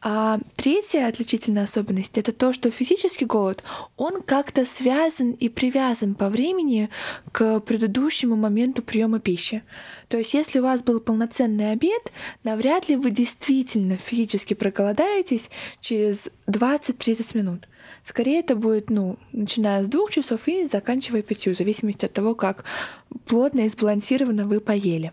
А 0.00 0.38
третья 0.56 1.06
отличительная 1.06 1.64
особенность 1.64 2.18
это 2.18 2.32
то, 2.32 2.52
что 2.52 2.70
физический 2.70 3.24
голод, 3.24 3.62
он 3.96 4.22
как-то 4.22 4.64
связан 4.64 5.32
и 5.32 5.48
привязан 5.48 6.14
по 6.14 6.28
времени 6.28 6.90
к 7.32 7.60
предыдущему 7.60 8.36
моменту 8.36 8.82
приема 8.82 9.20
пищи. 9.20 9.62
То 10.08 10.18
есть, 10.18 10.34
если 10.34 10.58
у 10.58 10.62
вас 10.62 10.82
был 10.82 11.00
полноценный 11.00 11.72
обед, 11.72 12.12
навряд 12.42 12.88
ли 12.88 12.96
вы 12.96 13.10
действительно 13.10 13.96
физически 13.96 14.54
проголодаетесь 14.54 15.50
через 15.80 16.30
20-30 16.48 17.36
минут. 17.36 17.68
Скорее 18.02 18.40
это 18.40 18.56
будет, 18.56 18.90
ну, 18.90 19.18
начиная 19.32 19.84
с 19.84 19.88
двух 19.88 20.10
часов 20.10 20.48
и 20.48 20.64
заканчивая 20.64 21.22
пятью, 21.22 21.54
в 21.54 21.56
зависимости 21.56 22.06
от 22.06 22.12
того, 22.12 22.34
как 22.34 22.64
плотно 23.26 23.60
и 23.60 23.68
сбалансированно 23.68 24.46
вы 24.46 24.60
поели. 24.60 25.12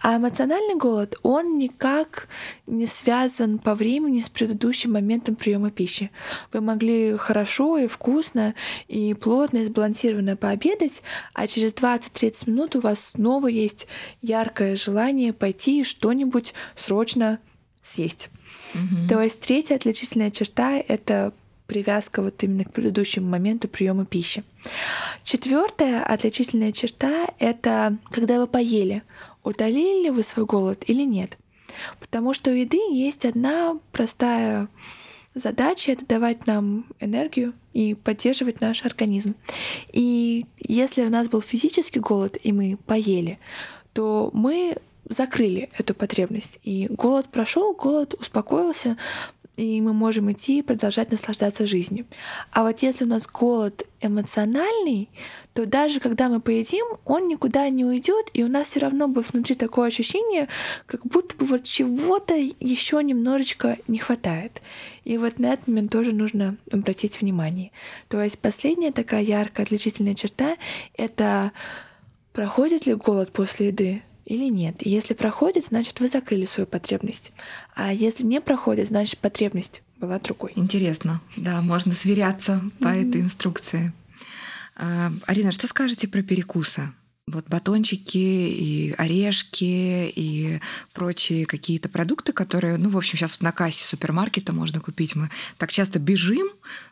А 0.00 0.16
эмоциональный 0.16 0.76
голод, 0.76 1.18
он 1.22 1.58
никак 1.58 2.28
не 2.66 2.86
связан 2.86 3.58
по 3.58 3.74
времени 3.74 4.20
с 4.20 4.28
предыдущим 4.28 4.92
моментом 4.92 5.36
приема 5.36 5.70
пищи. 5.70 6.10
Вы 6.52 6.60
могли 6.60 7.16
хорошо 7.16 7.78
и 7.78 7.86
вкусно 7.86 8.54
и 8.88 9.14
плотно 9.14 9.58
и 9.58 9.64
сбалансированно 9.64 10.36
пообедать, 10.36 11.02
а 11.34 11.46
через 11.46 11.74
20-30 11.74 12.50
минут 12.50 12.76
у 12.76 12.80
вас 12.80 13.12
снова 13.14 13.48
есть 13.48 13.86
яркое 14.20 14.76
желание 14.76 15.32
пойти 15.32 15.80
и 15.80 15.84
что-нибудь 15.84 16.54
срочно 16.76 17.38
съесть. 17.82 18.30
Угу. 18.74 19.08
То 19.08 19.22
есть 19.22 19.40
третья 19.40 19.76
отличительная 19.76 20.30
черта— 20.30 20.76
это 20.88 21.32
привязка 21.66 22.22
вот 22.22 22.42
именно 22.42 22.64
к 22.64 22.72
предыдущему 22.72 23.28
моменту 23.28 23.68
приема 23.68 24.04
пищи. 24.04 24.44
Четвертая 25.24 26.04
отличительная 26.04 26.72
черта— 26.72 27.28
это 27.38 27.96
когда 28.10 28.38
вы 28.38 28.46
поели, 28.46 29.02
утолили 29.44 30.04
ли 30.04 30.10
вы 30.10 30.22
свой 30.22 30.46
голод 30.46 30.84
или 30.86 31.02
нет. 31.02 31.38
Потому 32.00 32.34
что 32.34 32.50
у 32.50 32.54
еды 32.54 32.76
есть 32.92 33.24
одна 33.24 33.78
простая 33.92 34.68
задача— 35.34 35.92
это 35.92 36.04
давать 36.06 36.46
нам 36.46 36.86
энергию 37.00 37.54
и 37.72 37.94
поддерживать 37.94 38.60
наш 38.60 38.84
организм. 38.84 39.34
И 39.92 40.46
если 40.58 41.04
у 41.04 41.10
нас 41.10 41.28
был 41.28 41.40
физический 41.40 42.00
голод, 42.00 42.36
и 42.42 42.52
мы 42.52 42.76
поели, 42.86 43.38
то 43.92 44.30
мы 44.32 44.76
закрыли 45.08 45.70
эту 45.78 45.94
потребность. 45.94 46.58
И 46.62 46.86
голод 46.88 47.28
прошел, 47.28 47.74
голод 47.74 48.14
успокоился, 48.14 48.96
и 49.56 49.80
мы 49.80 49.92
можем 49.92 50.32
идти 50.32 50.58
и 50.58 50.62
продолжать 50.62 51.10
наслаждаться 51.10 51.66
жизнью. 51.66 52.06
А 52.52 52.62
вот 52.62 52.80
если 52.80 53.04
у 53.04 53.06
нас 53.06 53.26
голод 53.26 53.86
эмоциональный, 54.00 55.10
то 55.52 55.66
даже 55.66 56.00
когда 56.00 56.28
мы 56.28 56.40
поедим, 56.40 56.84
он 57.04 57.28
никуда 57.28 57.68
не 57.68 57.84
уйдет, 57.84 58.30
и 58.32 58.42
у 58.42 58.48
нас 58.48 58.68
все 58.68 58.80
равно 58.80 59.08
будет 59.08 59.32
внутри 59.32 59.54
такое 59.54 59.88
ощущение, 59.88 60.48
как 60.86 61.04
будто 61.06 61.36
бы 61.36 61.44
вот 61.44 61.64
чего-то 61.64 62.34
еще 62.34 63.02
немножечко 63.02 63.78
не 63.88 63.98
хватает. 63.98 64.62
И 65.04 65.18
вот 65.18 65.38
на 65.38 65.52
этот 65.52 65.68
момент 65.68 65.92
тоже 65.92 66.12
нужно 66.12 66.56
обратить 66.70 67.20
внимание. 67.20 67.72
То 68.08 68.22
есть 68.22 68.38
последняя 68.38 68.92
такая 68.92 69.22
яркая 69.22 69.66
отличительная 69.66 70.14
черта— 70.14 70.56
это 70.96 71.52
проходит 72.32 72.86
ли 72.86 72.94
голод 72.94 73.32
после 73.32 73.68
еды 73.68 74.02
или 74.32 74.48
нет. 74.48 74.76
Если 74.80 75.12
проходит, 75.12 75.66
значит, 75.66 76.00
вы 76.00 76.08
закрыли 76.08 76.46
свою 76.46 76.66
потребность. 76.66 77.32
А 77.74 77.92
если 77.92 78.24
не 78.24 78.40
проходит, 78.40 78.88
значит, 78.88 79.18
потребность 79.18 79.82
была 79.98 80.18
другой. 80.18 80.52
Интересно. 80.56 81.20
Да, 81.36 81.60
можно 81.60 81.92
сверяться 81.92 82.62
по 82.80 82.88
mm-hmm. 82.88 83.08
этой 83.08 83.20
инструкции. 83.20 83.92
А, 84.74 85.12
Арина, 85.26 85.52
что 85.52 85.66
скажете 85.66 86.08
про 86.08 86.22
перекусы? 86.22 86.90
Вот 87.26 87.46
батончики 87.46 88.16
и 88.16 88.94
орешки 88.98 90.10
и 90.10 90.60
прочие 90.92 91.46
какие-то 91.46 91.88
продукты, 91.88 92.32
которые, 92.32 92.78
ну, 92.78 92.88
в 92.88 92.96
общем, 92.96 93.16
сейчас 93.16 93.32
вот 93.32 93.42
на 93.42 93.52
кассе 93.52 93.84
супермаркета 93.84 94.52
можно 94.52 94.80
купить. 94.80 95.14
Мы 95.14 95.30
так 95.58 95.70
часто 95.70 95.98
бежим, 95.98 96.48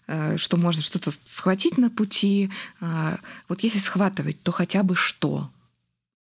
э, 0.07 0.37
что 0.37 0.57
можно 0.59 0.83
что-то 0.83 1.11
схватить 1.25 1.79
на 1.79 1.91
пути. 1.91 2.51
А, 2.81 3.19
вот 3.49 3.61
если 3.63 3.79
схватывать, 3.79 4.41
то 4.43 4.53
хотя 4.53 4.83
бы 4.83 4.95
что? 4.95 5.51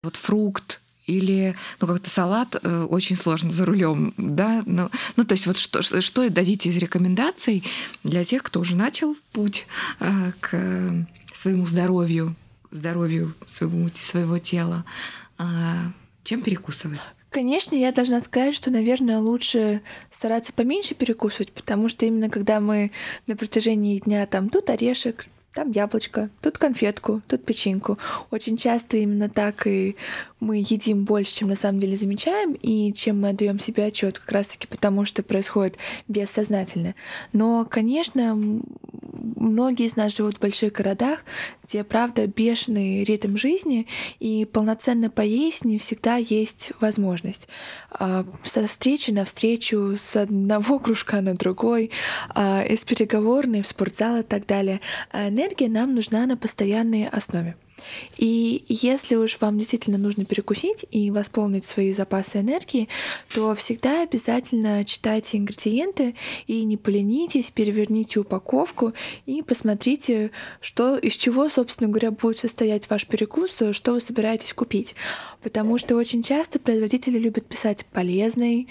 Вот 0.01 0.15
фрукт, 0.15 0.81
или 1.09 1.55
ну 1.79 1.87
как-то 1.87 2.09
салат 2.09 2.55
э, 2.61 2.83
очень 2.83 3.15
сложно 3.15 3.51
за 3.51 3.65
рулем, 3.65 4.13
да, 4.17 4.63
ну, 4.65 4.89
ну 5.15 5.25
то 5.25 5.33
есть 5.33 5.47
вот 5.47 5.57
что, 5.57 5.81
что 5.81 6.29
дадите 6.29 6.69
из 6.69 6.77
рекомендаций 6.77 7.63
для 8.03 8.23
тех, 8.23 8.43
кто 8.43 8.59
уже 8.59 8.75
начал 8.75 9.15
путь 9.31 9.65
э, 9.99 10.31
к 10.39 11.07
своему 11.33 11.65
здоровью, 11.65 12.35
здоровью 12.71 13.33
своего, 13.45 13.87
своего 13.93 14.39
тела, 14.39 14.85
э, 15.37 15.43
чем 16.23 16.41
перекусывать? 16.41 16.99
Конечно, 17.29 17.75
я 17.75 17.91
должна 17.91 18.21
сказать, 18.21 18.55
что, 18.55 18.71
наверное, 18.71 19.19
лучше 19.19 19.81
стараться 20.11 20.51
поменьше 20.51 20.95
перекусывать, 20.95 21.51
потому 21.51 21.87
что 21.87 22.05
именно 22.05 22.29
когда 22.29 22.59
мы 22.59 22.91
на 23.27 23.35
протяжении 23.35 23.99
дня 23.99 24.25
там 24.25 24.49
тут 24.49 24.69
орешек, 24.71 25.27
там 25.53 25.71
яблочко, 25.71 26.29
тут 26.41 26.57
конфетку, 26.57 27.21
тут 27.27 27.45
печеньку. 27.45 27.97
Очень 28.31 28.57
часто 28.57 28.97
именно 28.97 29.29
так 29.29 29.67
и 29.67 29.95
мы 30.39 30.57
едим 30.57 31.03
больше, 31.03 31.35
чем 31.35 31.49
на 31.49 31.55
самом 31.55 31.79
деле 31.79 31.97
замечаем, 31.97 32.53
и 32.53 32.93
чем 32.93 33.21
мы 33.21 33.29
отдаем 33.29 33.59
себе 33.59 33.85
отчет, 33.85 34.19
как 34.19 34.31
раз-таки 34.31 34.67
потому, 34.67 35.05
что 35.05 35.23
происходит 35.23 35.77
бессознательно. 36.07 36.95
Но, 37.33 37.65
конечно, 37.69 38.35
многие 39.35 39.85
из 39.85 39.95
нас 39.95 40.15
живут 40.15 40.37
в 40.37 40.39
больших 40.39 40.73
городах, 40.73 41.19
где, 41.63 41.83
правда, 41.83 42.27
бешеный 42.27 43.03
ритм 43.03 43.35
жизни, 43.37 43.87
и 44.19 44.45
полноценно 44.45 45.09
поесть 45.09 45.65
не 45.65 45.77
всегда 45.77 46.15
есть 46.15 46.71
возможность. 46.79 47.47
А, 47.91 48.25
со 48.43 48.65
встречи 48.67 49.11
на 49.11 49.25
встречу, 49.25 49.95
с 49.97 50.15
одного 50.15 50.79
кружка 50.79 51.21
на 51.21 51.35
другой, 51.35 51.91
а, 52.29 52.63
из 52.63 52.83
переговорной 52.83 53.61
в 53.61 53.67
спортзал 53.67 54.19
и 54.19 54.23
так 54.23 54.45
далее. 54.45 54.79
А 55.11 55.27
энергия 55.27 55.67
нам 55.67 55.95
нужна 55.95 56.25
на 56.25 56.37
постоянной 56.37 57.07
основе. 57.07 57.55
И 58.17 58.65
если 58.67 59.15
уж 59.15 59.37
вам 59.39 59.57
действительно 59.57 59.97
нужно 59.97 60.25
перекусить 60.25 60.85
и 60.91 61.11
восполнить 61.11 61.65
свои 61.65 61.93
запасы 61.93 62.39
энергии, 62.39 62.87
то 63.33 63.55
всегда 63.55 64.03
обязательно 64.03 64.83
читайте 64.85 65.37
ингредиенты 65.37 66.15
и 66.47 66.63
не 66.63 66.77
поленитесь, 66.77 67.51
переверните 67.51 68.19
упаковку 68.19 68.93
и 69.25 69.41
посмотрите, 69.41 70.31
что, 70.61 70.97
из 70.97 71.13
чего, 71.13 71.49
собственно 71.49 71.89
говоря, 71.89 72.11
будет 72.11 72.39
состоять 72.39 72.89
ваш 72.89 73.05
перекус, 73.07 73.61
что 73.71 73.93
вы 73.93 74.01
собираетесь 74.01 74.53
купить. 74.53 74.95
Потому 75.41 75.77
что 75.77 75.95
очень 75.95 76.23
часто 76.23 76.59
производители 76.59 77.17
любят 77.17 77.45
писать 77.45 77.85
полезный, 77.91 78.67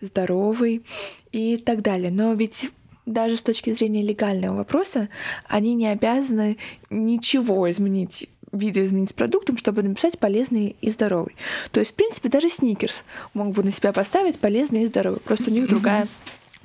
здоровый 0.00 0.82
и 1.30 1.56
так 1.56 1.82
далее. 1.82 2.10
Но 2.10 2.34
ведь 2.34 2.70
даже 3.06 3.36
с 3.36 3.42
точки 3.42 3.72
зрения 3.72 4.02
легального 4.02 4.58
вопроса, 4.58 5.08
они 5.48 5.74
не 5.74 5.88
обязаны 5.88 6.58
ничего 6.90 7.70
изменить 7.70 8.28
видоизменить 8.52 9.14
продуктом, 9.14 9.56
чтобы 9.56 9.82
написать 9.82 10.18
полезный 10.18 10.76
и 10.80 10.90
здоровый. 10.90 11.34
То 11.70 11.80
есть, 11.80 11.92
в 11.92 11.94
принципе, 11.94 12.28
даже 12.28 12.48
сникерс 12.48 13.04
мог 13.34 13.52
бы 13.54 13.62
на 13.62 13.70
себя 13.70 13.92
поставить 13.92 14.38
полезный 14.38 14.82
и 14.82 14.86
здоровый. 14.86 15.20
Просто 15.20 15.50
у 15.50 15.52
них 15.52 15.68
другая 15.68 16.06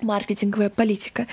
маркетинговая 0.02 0.70
политика. 0.70 1.26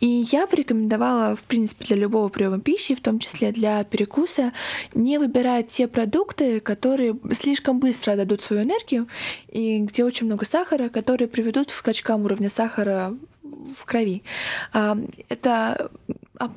И 0.00 0.06
я 0.06 0.46
порекомендовала, 0.46 1.34
в 1.34 1.42
принципе, 1.44 1.86
для 1.86 1.96
любого 1.96 2.28
приема 2.28 2.60
пищи, 2.60 2.94
в 2.94 3.00
том 3.00 3.18
числе 3.18 3.50
для 3.50 3.82
перекуса, 3.84 4.52
не 4.94 5.18
выбирать 5.18 5.68
те 5.68 5.88
продукты, 5.88 6.60
которые 6.60 7.16
слишком 7.32 7.80
быстро 7.80 8.16
дадут 8.16 8.42
свою 8.42 8.64
энергию 8.64 9.08
и 9.48 9.78
где 9.78 10.04
очень 10.04 10.26
много 10.26 10.44
сахара, 10.44 10.90
которые 10.90 11.28
приведут 11.28 11.68
к 11.68 11.72
скачкам 11.72 12.24
уровня 12.26 12.50
сахара 12.50 13.16
в 13.42 13.84
крови. 13.86 14.22
Это 15.28 15.90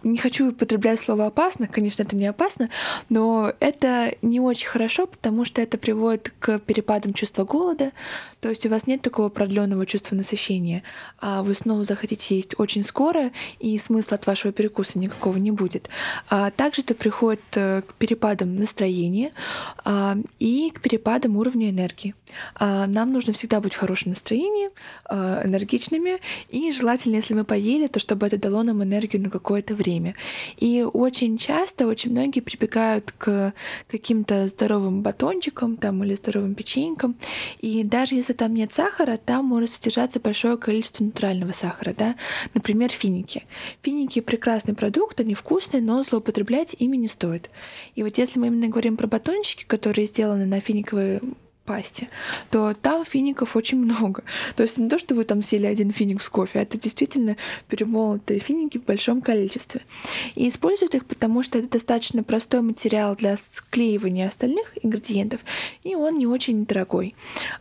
не 0.03 0.17
хочу 0.17 0.49
употреблять 0.49 0.99
слово 0.99 1.27
опасно, 1.27 1.67
конечно, 1.67 2.03
это 2.03 2.15
не 2.15 2.25
опасно, 2.25 2.69
но 3.09 3.51
это 3.59 4.15
не 4.21 4.39
очень 4.39 4.67
хорошо, 4.67 5.07
потому 5.07 5.45
что 5.45 5.61
это 5.61 5.77
приводит 5.77 6.33
к 6.39 6.59
перепадам 6.59 7.13
чувства 7.13 7.43
голода, 7.43 7.91
то 8.43 8.49
есть 8.49 8.65
у 8.65 8.69
вас 8.69 8.87
нет 8.87 9.01
такого 9.01 9.29
продленного 9.29 9.85
чувства 9.85 10.17
насыщения, 10.17 10.83
а 11.17 11.43
вы 11.43 11.53
снова 11.53 11.85
захотите 11.85 12.35
есть 12.35 12.59
очень 12.59 12.83
скоро, 12.83 13.31
и 13.61 13.77
смысла 13.77 14.15
от 14.15 14.27
вашего 14.27 14.51
перекуса 14.51 14.99
никакого 14.99 15.37
не 15.37 15.51
будет. 15.51 15.87
А 16.29 16.51
также 16.51 16.81
это 16.81 16.93
приходит 16.93 17.39
э, 17.55 17.83
к 17.83 17.93
перепадам 17.93 18.57
настроения 18.57 19.31
а, 19.85 20.17
и 20.39 20.71
к 20.71 20.81
перепадам 20.81 21.37
уровня 21.37 21.69
энергии. 21.69 22.15
А, 22.55 22.85
нам 22.85 23.13
нужно 23.13 23.31
всегда 23.31 23.61
быть 23.61 23.75
в 23.75 23.77
хорошем 23.77 24.09
настроении, 24.09 24.71
а, 25.05 25.41
энергичными, 25.45 26.19
и 26.49 26.69
желательно, 26.73 27.15
если 27.15 27.35
мы 27.35 27.45
поели, 27.45 27.87
то 27.87 28.01
чтобы 28.01 28.27
это 28.27 28.37
дало 28.37 28.63
нам 28.63 28.83
энергию 28.83 29.21
на 29.21 29.29
какое-то 29.29 29.73
время. 29.73 30.15
И 30.57 30.83
очень 30.83 31.37
часто, 31.37 31.87
очень 31.87 32.11
многие 32.11 32.41
прибегают 32.41 33.13
к 33.17 33.53
каким-то 33.87 34.47
здоровым 34.47 35.01
батончикам 35.01 35.77
там, 35.77 36.03
или 36.03 36.15
здоровым 36.15 36.55
печенькам. 36.55 37.15
И 37.61 37.85
даже 37.85 38.15
если 38.15 38.32
там 38.33 38.53
нет 38.53 38.73
сахара, 38.73 39.17
там 39.17 39.45
может 39.45 39.71
содержаться 39.71 40.19
большое 40.19 40.57
количество 40.57 41.03
натурального 41.03 41.51
сахара. 41.51 41.93
Да? 41.97 42.15
Например, 42.53 42.89
финики. 42.89 43.45
Финики— 43.81 44.19
прекрасный 44.21 44.73
продукт, 44.73 45.19
они 45.19 45.33
вкусные, 45.33 45.81
но 45.81 46.03
злоупотреблять 46.03 46.75
ими 46.77 46.97
не 46.97 47.07
стоит. 47.07 47.49
И 47.95 48.03
вот 48.03 48.17
если 48.17 48.39
мы 48.39 48.47
именно 48.47 48.67
говорим 48.67 48.97
про 48.97 49.07
батончики, 49.07 49.65
которые 49.65 50.07
сделаны 50.07 50.45
на 50.45 50.59
финиковой 50.59 51.21
пасте, 51.65 52.09
то 52.51 52.73
там 52.73 53.05
фиников 53.05 53.55
очень 53.55 53.77
много. 53.77 54.23
То 54.55 54.63
есть 54.63 54.77
не 54.77 54.89
то, 54.89 54.97
что 54.97 55.15
вы 55.15 55.23
там 55.23 55.41
съели 55.41 55.65
один 55.65 55.91
финик 55.91 56.21
с 56.21 56.29
кофе, 56.29 56.59
а 56.59 56.61
это 56.63 56.77
действительно 56.77 57.37
перемолотые 57.67 58.39
финики 58.39 58.77
в 58.77 58.85
большом 58.85 59.21
количестве. 59.21 59.81
И 60.35 60.49
используют 60.49 60.95
их, 60.95 61.05
потому 61.05 61.43
что 61.43 61.59
это 61.59 61.69
достаточно 61.69 62.23
простой 62.23 62.61
материал 62.61 63.15
для 63.15 63.37
склеивания 63.37 64.27
остальных 64.27 64.73
ингредиентов, 64.81 65.41
и 65.83 65.95
он 65.95 66.17
не 66.17 66.27
очень 66.27 66.65
дорогой. 66.65 67.15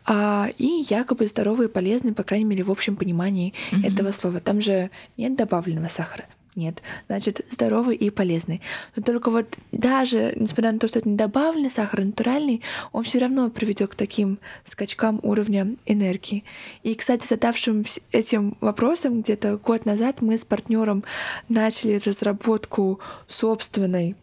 А, 0.04 0.48
и 0.58 0.84
якобы 0.88 1.26
здоровый 1.26 1.66
и 1.66 1.70
полезный, 1.70 2.12
по 2.12 2.22
крайней 2.22 2.44
мере, 2.46 2.64
в 2.64 2.70
общем 2.70 2.96
понимании 2.96 3.54
mm-hmm. 3.70 3.86
этого 3.86 4.12
слова. 4.12 4.40
Там 4.40 4.60
же 4.60 4.90
нет 5.16 5.36
добавленного 5.36 5.88
сахара. 5.88 6.24
Нет, 6.54 6.82
значит, 7.08 7.40
здоровый 7.48 7.96
и 7.96 8.10
полезный. 8.10 8.60
Но 8.94 9.02
только 9.02 9.30
вот 9.30 9.56
даже, 9.72 10.34
несмотря 10.36 10.72
на 10.72 10.78
то, 10.78 10.86
что 10.86 10.98
это 10.98 11.08
не 11.08 11.16
добавленный 11.16 11.70
сахар, 11.70 12.00
а 12.00 12.04
натуральный, 12.04 12.60
он 12.92 13.04
все 13.04 13.18
равно 13.20 13.48
приведет 13.48 13.92
к 13.92 13.94
таким 13.94 14.38
скачкам 14.66 15.18
уровня 15.22 15.76
энергии. 15.86 16.44
И, 16.82 16.94
кстати, 16.94 17.26
задавшим 17.26 17.86
этим 18.10 18.58
вопросом 18.60 19.22
где-то 19.22 19.56
год 19.56 19.86
назад 19.86 20.20
мы 20.20 20.36
с 20.36 20.44
партнером 20.44 21.04
начали 21.48 21.98
разработку 22.04 23.00
собственной 23.28 24.14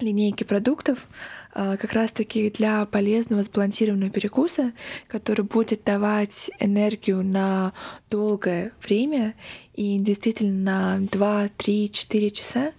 линейки 0.00 0.44
продуктов, 0.44 1.08
а, 1.52 1.76
как 1.76 1.92
раз-таки 1.92 2.50
для 2.50 2.86
полезного 2.86 3.42
сбалансированного 3.42 4.10
перекуса, 4.10 4.72
который 5.06 5.44
будет 5.44 5.84
давать 5.84 6.50
энергию 6.58 7.24
на 7.24 7.72
долгое 8.10 8.72
время 8.82 9.34
и 9.74 9.98
действительно 9.98 10.98
на 10.98 11.06
2, 11.08 11.48
3, 11.56 11.90
4 11.90 12.30
часа. 12.30 12.72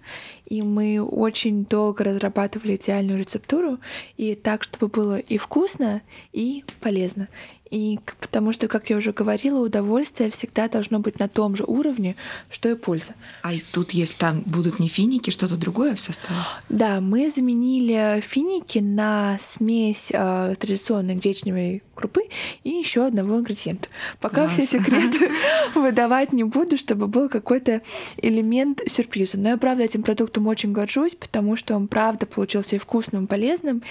И 0.46 0.62
мы 0.62 1.02
очень 1.02 1.64
долго 1.64 2.04
разрабатывали 2.04 2.76
идеальную 2.76 3.18
рецептуру, 3.18 3.78
и 4.16 4.34
так, 4.34 4.62
чтобы 4.62 4.88
было 4.88 5.18
и 5.18 5.38
вкусно, 5.38 6.02
и 6.32 6.64
полезно. 6.80 7.28
И 7.72 7.98
потому 8.20 8.52
что, 8.52 8.68
как 8.68 8.90
я 8.90 8.98
уже 8.98 9.12
говорила, 9.12 9.58
удовольствие 9.58 10.30
всегда 10.30 10.68
должно 10.68 10.98
быть 10.98 11.18
на 11.18 11.26
том 11.26 11.56
же 11.56 11.64
уровне, 11.64 12.16
что 12.50 12.68
и 12.68 12.74
польза. 12.74 13.14
А 13.42 13.52
тут, 13.72 13.92
если 13.92 14.18
там 14.18 14.42
будут 14.44 14.78
не 14.78 14.88
финики, 14.88 15.30
что-то 15.30 15.56
другое 15.56 15.94
в 15.94 16.00
составе? 16.00 16.36
Да, 16.68 17.00
мы 17.00 17.30
заменили 17.30 18.20
финики 18.20 18.78
на 18.78 19.38
смесь 19.40 20.10
э, 20.12 20.54
традиционной 20.58 21.14
гречневой 21.14 21.82
крупы 21.94 22.24
и 22.62 22.68
еще 22.68 23.06
одного 23.06 23.38
ингредиента. 23.38 23.88
Пока 24.20 24.48
Класс. 24.48 24.52
все 24.52 24.66
секреты 24.66 25.30
выдавать 25.74 26.34
не 26.34 26.44
буду, 26.44 26.76
чтобы 26.76 27.06
был 27.06 27.30
какой-то 27.30 27.80
элемент 28.18 28.82
сюрприза. 28.86 29.38
Но 29.38 29.48
я, 29.48 29.56
правда, 29.56 29.84
этим 29.84 30.02
продуктом 30.02 30.46
очень 30.46 30.72
горжусь, 30.72 31.14
потому 31.14 31.56
что 31.56 31.74
он, 31.74 31.88
правда, 31.88 32.26
получился 32.26 32.76
и 32.76 32.78
вкусным, 32.78 33.24
и 33.24 33.28
полезным. 33.28 33.82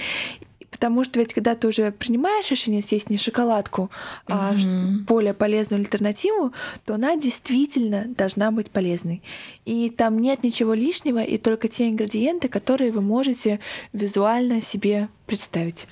Потому 0.72 1.03
что 1.03 1.19
ведь 1.19 1.34
когда 1.34 1.53
ты 1.53 1.67
уже 1.67 1.91
принимаешь 1.91 2.49
решение 2.49 2.82
съесть 2.82 3.09
не 3.09 3.17
шоколадку, 3.17 3.91
а 4.26 4.53
mm-hmm. 4.53 5.03
более 5.05 5.34
полезную 5.34 5.82
альтернативу, 5.82 6.53
то 6.86 6.95
она 6.95 7.17
действительно 7.17 8.05
должна 8.07 8.51
быть 8.51 8.72
полезной. 8.72 9.22
И 9.65 9.89
там 9.89 10.19
нет 10.19 10.43
ничего 10.43 10.74
лишнего, 10.74 11.22
и 11.22 11.38
только 11.38 11.67
те 11.67 11.89
ингредиенты, 11.89 12.47
которые 12.47 12.91
вы 12.91 13.01
можете 13.01 13.59
визуально 13.93 14.61
себе 14.61 15.09
представить. 15.28 15.88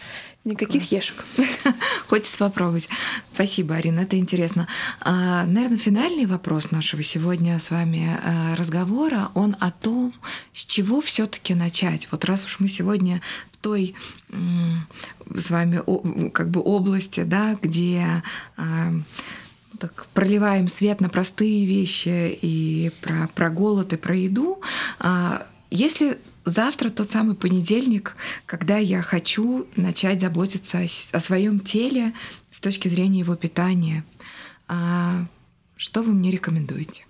Никаких 0.46 0.88
Класс. 0.88 0.92
ешек. 0.92 1.26
Хочется 2.08 2.38
попробовать. 2.38 2.88
Спасибо, 3.34 3.76
Арина, 3.76 4.02
это 4.02 4.18
интересно. 4.18 4.68
А, 5.02 5.46
наверное, 5.46 5.78
финальный 5.78 6.26
вопрос 6.26 6.72
нашего 6.72 7.04
сегодня 7.04 7.60
с 7.60 7.70
вами 7.70 8.18
а, 8.24 8.56
разговора, 8.56 9.32
он 9.36 9.56
о 9.60 9.72
том, 9.72 10.14
с 10.54 10.66
чего 10.66 11.02
все 11.02 11.28
таки 11.28 11.54
начать. 11.54 12.08
Вот 12.12 12.26
раз 12.26 12.46
уж 12.46 12.60
мы 12.60 12.68
сегодня 12.68 13.22
той 13.62 13.96
с 15.36 15.50
вами 15.50 15.82
как 16.30 16.50
бы 16.50 16.62
области, 16.62 17.24
да, 17.24 17.58
где 17.62 18.24
а, 18.58 18.92
ну, 18.92 19.04
так, 19.78 20.08
проливаем 20.14 20.68
свет 20.68 21.02
на 21.02 21.10
простые 21.10 21.66
вещи 21.66 22.38
и 22.42 22.92
про, 23.02 23.30
про 23.36 23.50
голод 23.50 23.94
и 23.94 23.98
про 23.98 24.16
еду. 24.16 24.62
Если 25.70 26.18
завтра 26.46 26.90
тот 26.90 27.10
самый 27.10 27.36
понедельник, 27.36 28.16
когда 28.46 28.78
я 28.78 29.02
хочу 29.02 29.68
начать 29.76 30.22
заботиться 30.22 30.80
о, 30.80 31.18
о 31.18 31.20
своем 31.20 31.60
теле 31.60 32.14
с 32.52 32.60
точки 32.60 32.88
зрения 32.88 33.20
его 33.20 33.36
питания. 33.36 34.04
А 34.68 35.26
что 35.78 36.02
вы 36.02 36.14
мне 36.14 36.32
рекомендуете? 36.32 37.06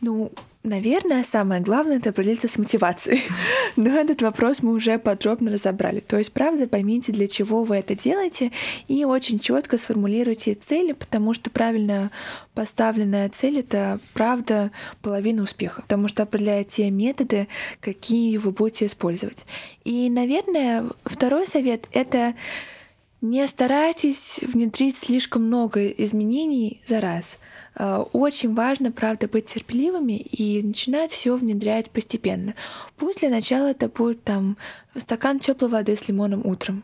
Ну, 0.00 0.32
Наверное, 0.64 1.22
самое 1.22 1.60
главное— 1.62 1.96
это 1.98 2.10
определиться 2.10 2.48
с 2.48 2.58
мотивацией. 2.58 3.22
Но 3.76 3.90
этот 3.90 4.22
вопрос 4.22 4.60
мы 4.60 4.72
уже 4.72 4.98
подробно 4.98 5.52
разобрали. 5.52 6.00
То 6.00 6.18
есть, 6.18 6.32
правда, 6.32 6.66
поймите, 6.66 7.12
для 7.12 7.28
чего 7.28 7.62
вы 7.62 7.76
это 7.76 7.94
делаете, 7.94 8.50
и 8.88 9.04
очень 9.04 9.38
четко 9.38 9.78
сформулируйте 9.78 10.54
цели, 10.54 10.92
потому 10.92 11.32
что 11.32 11.50
правильно 11.50 12.10
поставленная 12.54 13.28
цель— 13.28 13.58
это, 13.60 14.00
правда, 14.14 14.72
половина 15.00 15.44
успеха, 15.44 15.82
потому 15.82 16.08
что 16.08 16.24
определяет 16.24 16.68
те 16.68 16.90
методы, 16.90 17.46
какие 17.80 18.36
вы 18.36 18.50
будете 18.50 18.86
использовать. 18.86 19.46
И, 19.84 20.10
наверное, 20.10 20.86
второй 21.04 21.46
совет— 21.46 21.86
это 21.92 22.34
не 23.20 23.46
старайтесь 23.46 24.40
внедрить 24.42 24.96
слишком 24.96 25.44
много 25.44 25.86
изменений 25.86 26.82
за 26.84 27.00
раз— 27.00 27.38
очень 27.78 28.54
важно, 28.54 28.90
правда, 28.90 29.28
быть 29.28 29.46
терпеливыми 29.46 30.14
и 30.18 30.62
начинать 30.62 31.12
все 31.12 31.36
внедрять 31.36 31.90
постепенно. 31.90 32.54
Пусть 32.96 33.20
для 33.20 33.30
начала 33.30 33.68
это 33.68 33.88
будет 33.88 34.24
там 34.24 34.56
стакан 34.96 35.38
теплой 35.38 35.70
воды 35.70 35.94
с 35.94 36.08
лимоном 36.08 36.44
утром. 36.44 36.82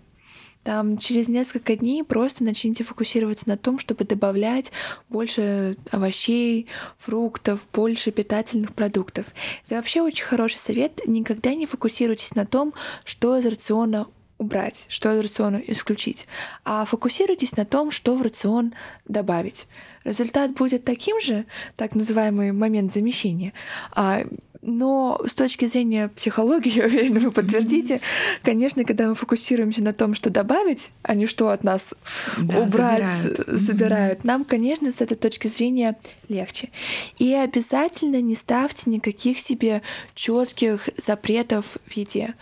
Там 0.62 0.96
через 0.96 1.28
несколько 1.28 1.76
дней 1.76 2.02
просто 2.02 2.42
начните 2.42 2.84
фокусироваться 2.84 3.46
на 3.48 3.58
том, 3.58 3.78
чтобы 3.78 4.04
добавлять 4.04 4.72
больше 5.10 5.76
овощей, 5.90 6.68
фруктов, 6.98 7.60
больше 7.70 8.10
питательных 8.10 8.72
продуктов. 8.72 9.26
Это 9.66 9.76
вообще 9.76 10.00
очень 10.00 10.24
хороший 10.24 10.56
совет. 10.56 11.02
Никогда 11.06 11.54
не 11.54 11.66
фокусируйтесь 11.66 12.34
на 12.34 12.46
том, 12.46 12.72
что 13.04 13.36
из 13.36 13.44
рациона 13.44 14.06
убрать, 14.38 14.86
что 14.88 15.12
из 15.12 15.20
рациона 15.20 15.62
исключить, 15.66 16.26
а 16.64 16.84
фокусируйтесь 16.86 17.56
на 17.56 17.64
том, 17.64 17.90
что 17.90 18.16
в 18.16 18.22
рацион 18.22 18.72
добавить 19.06 19.66
результат 20.04 20.52
будет 20.52 20.84
таким 20.84 21.20
же, 21.20 21.46
так 21.76 21.94
называемый 21.94 22.52
момент 22.52 22.92
замещения. 22.92 23.52
А, 23.92 24.24
но 24.66 25.20
с 25.26 25.34
точки 25.34 25.66
зрения 25.66 26.08
психологии, 26.08 26.70
я 26.76 26.86
уверена, 26.86 27.20
вы 27.20 27.30
подтвердите, 27.30 28.00
конечно, 28.42 28.84
когда 28.84 29.06
мы 29.08 29.14
фокусируемся 29.14 29.82
на 29.82 29.92
том, 29.92 30.14
что 30.14 30.30
добавить, 30.30 30.90
а 31.02 31.14
не 31.14 31.26
что 31.26 31.50
от 31.50 31.64
нас 31.64 31.94
да, 32.38 32.60
убрать, 32.60 33.08
забирают. 33.08 33.48
забирают, 33.48 34.24
нам, 34.24 34.44
конечно, 34.44 34.90
с 34.90 35.00
этой 35.00 35.16
точки 35.16 35.48
зрения 35.48 35.96
легче. 36.28 36.70
И 37.18 37.34
обязательно 37.34 38.20
не 38.22 38.34
ставьте 38.34 38.88
никаких 38.90 39.38
себе 39.38 39.82
четких 40.14 40.88
запретов 40.96 41.76
в 41.86 41.92
еде. 41.92 42.34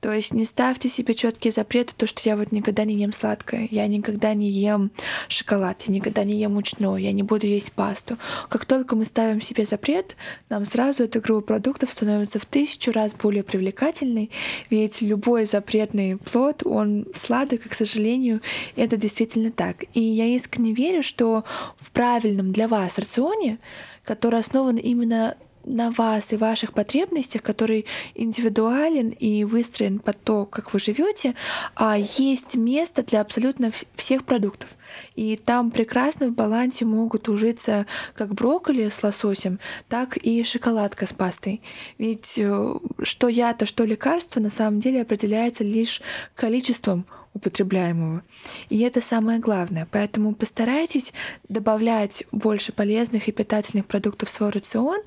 То 0.00 0.12
есть 0.12 0.32
не 0.32 0.44
ставьте 0.44 0.88
себе 0.88 1.14
четкие 1.14 1.52
запреты, 1.52 1.92
то, 1.96 2.06
что 2.06 2.20
я 2.24 2.36
вот 2.36 2.52
никогда 2.52 2.84
не 2.84 2.94
ем 2.94 3.12
сладкое, 3.12 3.68
я 3.70 3.86
никогда 3.86 4.34
не 4.34 4.50
ем 4.50 4.90
шоколад, 5.28 5.82
я 5.86 5.94
никогда 5.94 6.24
не 6.24 6.38
ем 6.38 6.54
мучное, 6.54 6.96
я 6.96 7.12
не 7.12 7.22
буду 7.22 7.46
есть 7.46 7.72
пасту. 7.72 8.16
Как 8.48 8.64
только 8.64 8.94
мы 8.94 9.04
ставим 9.04 9.40
себе 9.40 9.64
запрет, 9.64 10.16
нам 10.48 10.64
сразу 10.66 11.04
эта 11.04 11.20
группа 11.20 11.48
продуктов 11.48 11.90
становится 11.90 12.38
в 12.38 12.46
тысячу 12.46 12.92
раз 12.92 13.14
более 13.14 13.42
привлекательной, 13.42 14.30
ведь 14.70 15.02
любой 15.02 15.44
запретный 15.46 16.16
плод, 16.16 16.62
он 16.64 17.06
сладок, 17.14 17.66
и, 17.66 17.68
к 17.68 17.74
сожалению, 17.74 18.40
это 18.76 18.96
действительно 18.96 19.50
так. 19.50 19.84
И 19.94 20.00
я 20.00 20.26
искренне 20.26 20.72
верю, 20.72 21.02
что 21.02 21.44
в 21.80 21.90
правильном 21.90 22.52
для 22.52 22.68
вас 22.68 22.98
рационе, 22.98 23.58
который 24.04 24.40
основан 24.40 24.76
именно 24.76 25.36
на 25.68 25.90
вас 25.90 26.32
и 26.32 26.36
ваших 26.36 26.72
потребностях, 26.72 27.42
который 27.42 27.86
индивидуален 28.14 29.10
и 29.10 29.44
выстроен 29.44 29.98
под 29.98 30.20
то, 30.22 30.46
как 30.46 30.72
вы 30.72 30.78
живете, 30.78 31.34
а 31.74 31.96
есть 31.98 32.56
место 32.56 33.02
для 33.02 33.20
абсолютно 33.20 33.70
всех 33.94 34.24
продуктов. 34.24 34.70
И 35.14 35.36
там 35.36 35.70
прекрасно 35.70 36.28
в 36.28 36.32
балансе 36.32 36.84
могут 36.84 37.28
ужиться 37.28 37.86
как 38.14 38.34
брокколи 38.34 38.88
с 38.88 39.02
лососем, 39.02 39.60
так 39.88 40.16
и 40.16 40.42
шоколадка 40.42 41.06
с 41.06 41.12
пастой. 41.12 41.60
Ведь 41.98 42.34
э, 42.38 42.74
что 43.02 43.28
я-то, 43.28 43.66
что 43.66 43.84
лекарство 43.84 44.40
на 44.40 44.50
самом 44.50 44.80
деле 44.80 45.02
определяется 45.02 45.64
лишь 45.64 46.00
количеством 46.34 47.06
употребляемого. 47.38 48.22
И 48.68 48.80
это 48.80 49.00
самое 49.00 49.38
главное. 49.38 49.88
Поэтому 49.90 50.34
постарайтесь 50.34 51.12
добавлять 51.48 52.24
больше 52.32 52.72
полезных 52.72 53.28
и 53.28 53.32
питательных 53.32 53.86
продуктов 53.86 54.28
в 54.28 54.32
свой 54.32 54.50
рацион, 54.50 55.00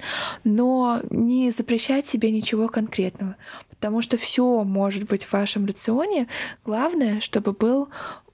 но 0.44 1.02
не 1.10 1.52
запрещать 1.52 2.06
себе 2.06 2.32
ничего 2.32 2.68
конкретного. 2.68 3.36
Потому 3.70 4.02
что 4.02 4.18
все 4.18 4.64
может 4.64 5.04
быть 5.06 5.24
в 5.24 5.34
вашем 5.34 5.66
рационе. 5.66 6.28
Главное, 6.66 7.20
чтобы 7.20 7.54
был 7.54 7.90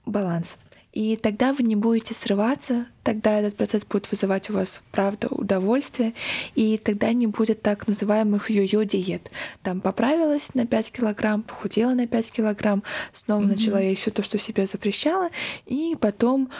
баланс. 0.06 0.56
И 0.98 1.14
тогда 1.14 1.52
вы 1.52 1.62
не 1.62 1.76
будете 1.76 2.12
срываться, 2.12 2.86
тогда 3.04 3.38
этот 3.38 3.54
процесс 3.56 3.84
будет 3.84 4.10
вызывать 4.10 4.50
у 4.50 4.54
вас, 4.54 4.82
правда, 4.90 5.28
удовольствие, 5.30 6.12
и 6.56 6.76
тогда 6.76 7.12
не 7.12 7.28
будет 7.28 7.62
так 7.62 7.86
называемых 7.86 8.50
йо-йо 8.50 8.82
диет. 8.84 9.30
Там 9.62 9.80
поправилась 9.80 10.56
на 10.56 10.66
5 10.66 10.90
килограмм, 10.90 11.44
похудела 11.44 11.92
на 11.92 12.08
5 12.08 12.32
килограмм, 12.32 12.82
снова 13.12 13.42
mm-hmm. 13.42 13.46
начала 13.46 13.80
есть 13.80 14.00
все 14.00 14.10
то, 14.10 14.24
что 14.24 14.38
себе 14.38 14.66
запрещала, 14.66 15.28
и 15.66 15.96
потом 16.00 16.50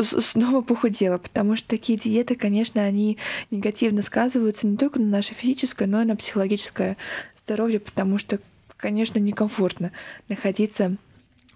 снова 0.00 0.60
похудела, 0.60 1.18
потому 1.18 1.56
что 1.56 1.66
такие 1.66 1.98
диеты, 1.98 2.36
конечно, 2.36 2.80
они 2.80 3.18
негативно 3.50 4.02
сказываются 4.02 4.68
не 4.68 4.76
только 4.76 5.00
на 5.00 5.08
наше 5.08 5.34
физическое, 5.34 5.88
но 5.88 6.02
и 6.02 6.04
на 6.04 6.14
психологическое 6.14 6.96
здоровье, 7.34 7.80
потому 7.80 8.16
что, 8.18 8.38
конечно, 8.76 9.18
некомфортно 9.18 9.90
находиться 10.28 10.98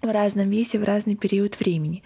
в 0.07 0.11
разном 0.11 0.49
весе 0.49 0.79
в 0.79 0.83
разный 0.83 1.15
период 1.15 1.59
времени. 1.59 2.03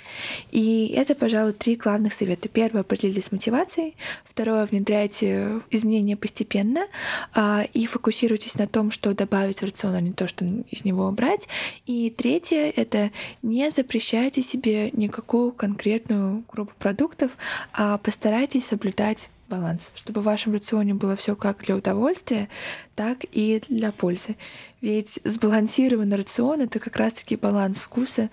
И 0.51 0.93
это, 0.95 1.15
пожалуй, 1.15 1.53
три 1.53 1.75
главных 1.75 2.13
совета. 2.13 2.47
Первое— 2.47 2.81
определитесь 2.81 3.25
с 3.25 3.31
мотивацией. 3.31 3.95
Второе— 4.23 4.65
внедряйте 4.67 5.61
изменения 5.71 6.15
постепенно 6.15 6.87
а, 7.33 7.65
и 7.73 7.85
фокусируйтесь 7.85 8.55
на 8.55 8.67
том, 8.67 8.91
что 8.91 9.13
добавить 9.13 9.59
в 9.61 9.65
рацион, 9.65 9.95
а 9.95 10.01
не 10.01 10.13
то, 10.13 10.27
что 10.27 10.45
из 10.45 10.85
него 10.85 11.07
убрать. 11.07 11.47
И 11.85 12.09
третье— 12.09 12.71
это 12.75 13.11
не 13.41 13.69
запрещайте 13.71 14.41
себе 14.41 14.91
никакую 14.91 15.51
конкретную 15.51 16.43
группу 16.51 16.73
продуктов, 16.77 17.37
а 17.73 17.97
постарайтесь 17.97 18.65
соблюдать 18.65 19.29
баланс, 19.49 19.91
чтобы 19.95 20.21
в 20.21 20.25
вашем 20.25 20.53
рационе 20.53 20.93
было 20.93 21.15
все 21.15 21.35
как 21.35 21.63
для 21.63 21.75
удовольствия, 21.75 22.49
так 22.95 23.19
и 23.31 23.61
для 23.69 23.91
пользы. 23.91 24.35
Ведь 24.81 25.19
сбалансированный 25.23 26.17
рацион— 26.17 26.61
это 26.63 26.79
как 26.79 26.97
раз-таки 26.97 27.35
баланс 27.35 27.77
вкуса 27.79 28.29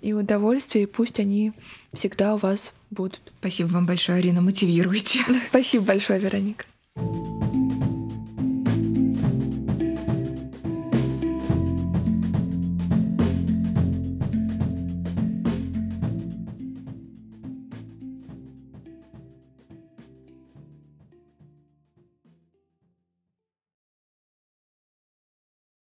и 0.00 0.12
удовольствия, 0.12 0.82
и 0.82 0.86
пусть 0.86 1.20
они 1.20 1.52
всегда 1.92 2.34
у 2.34 2.38
вас 2.38 2.72
будут. 2.90 3.20
Спасибо 3.40 3.68
вам 3.68 3.86
большое, 3.86 4.18
Арина, 4.18 4.40
мотивируйте. 4.40 5.20
Спасибо 5.50 5.84
большое, 5.84 6.20
Вероника. 6.20 6.64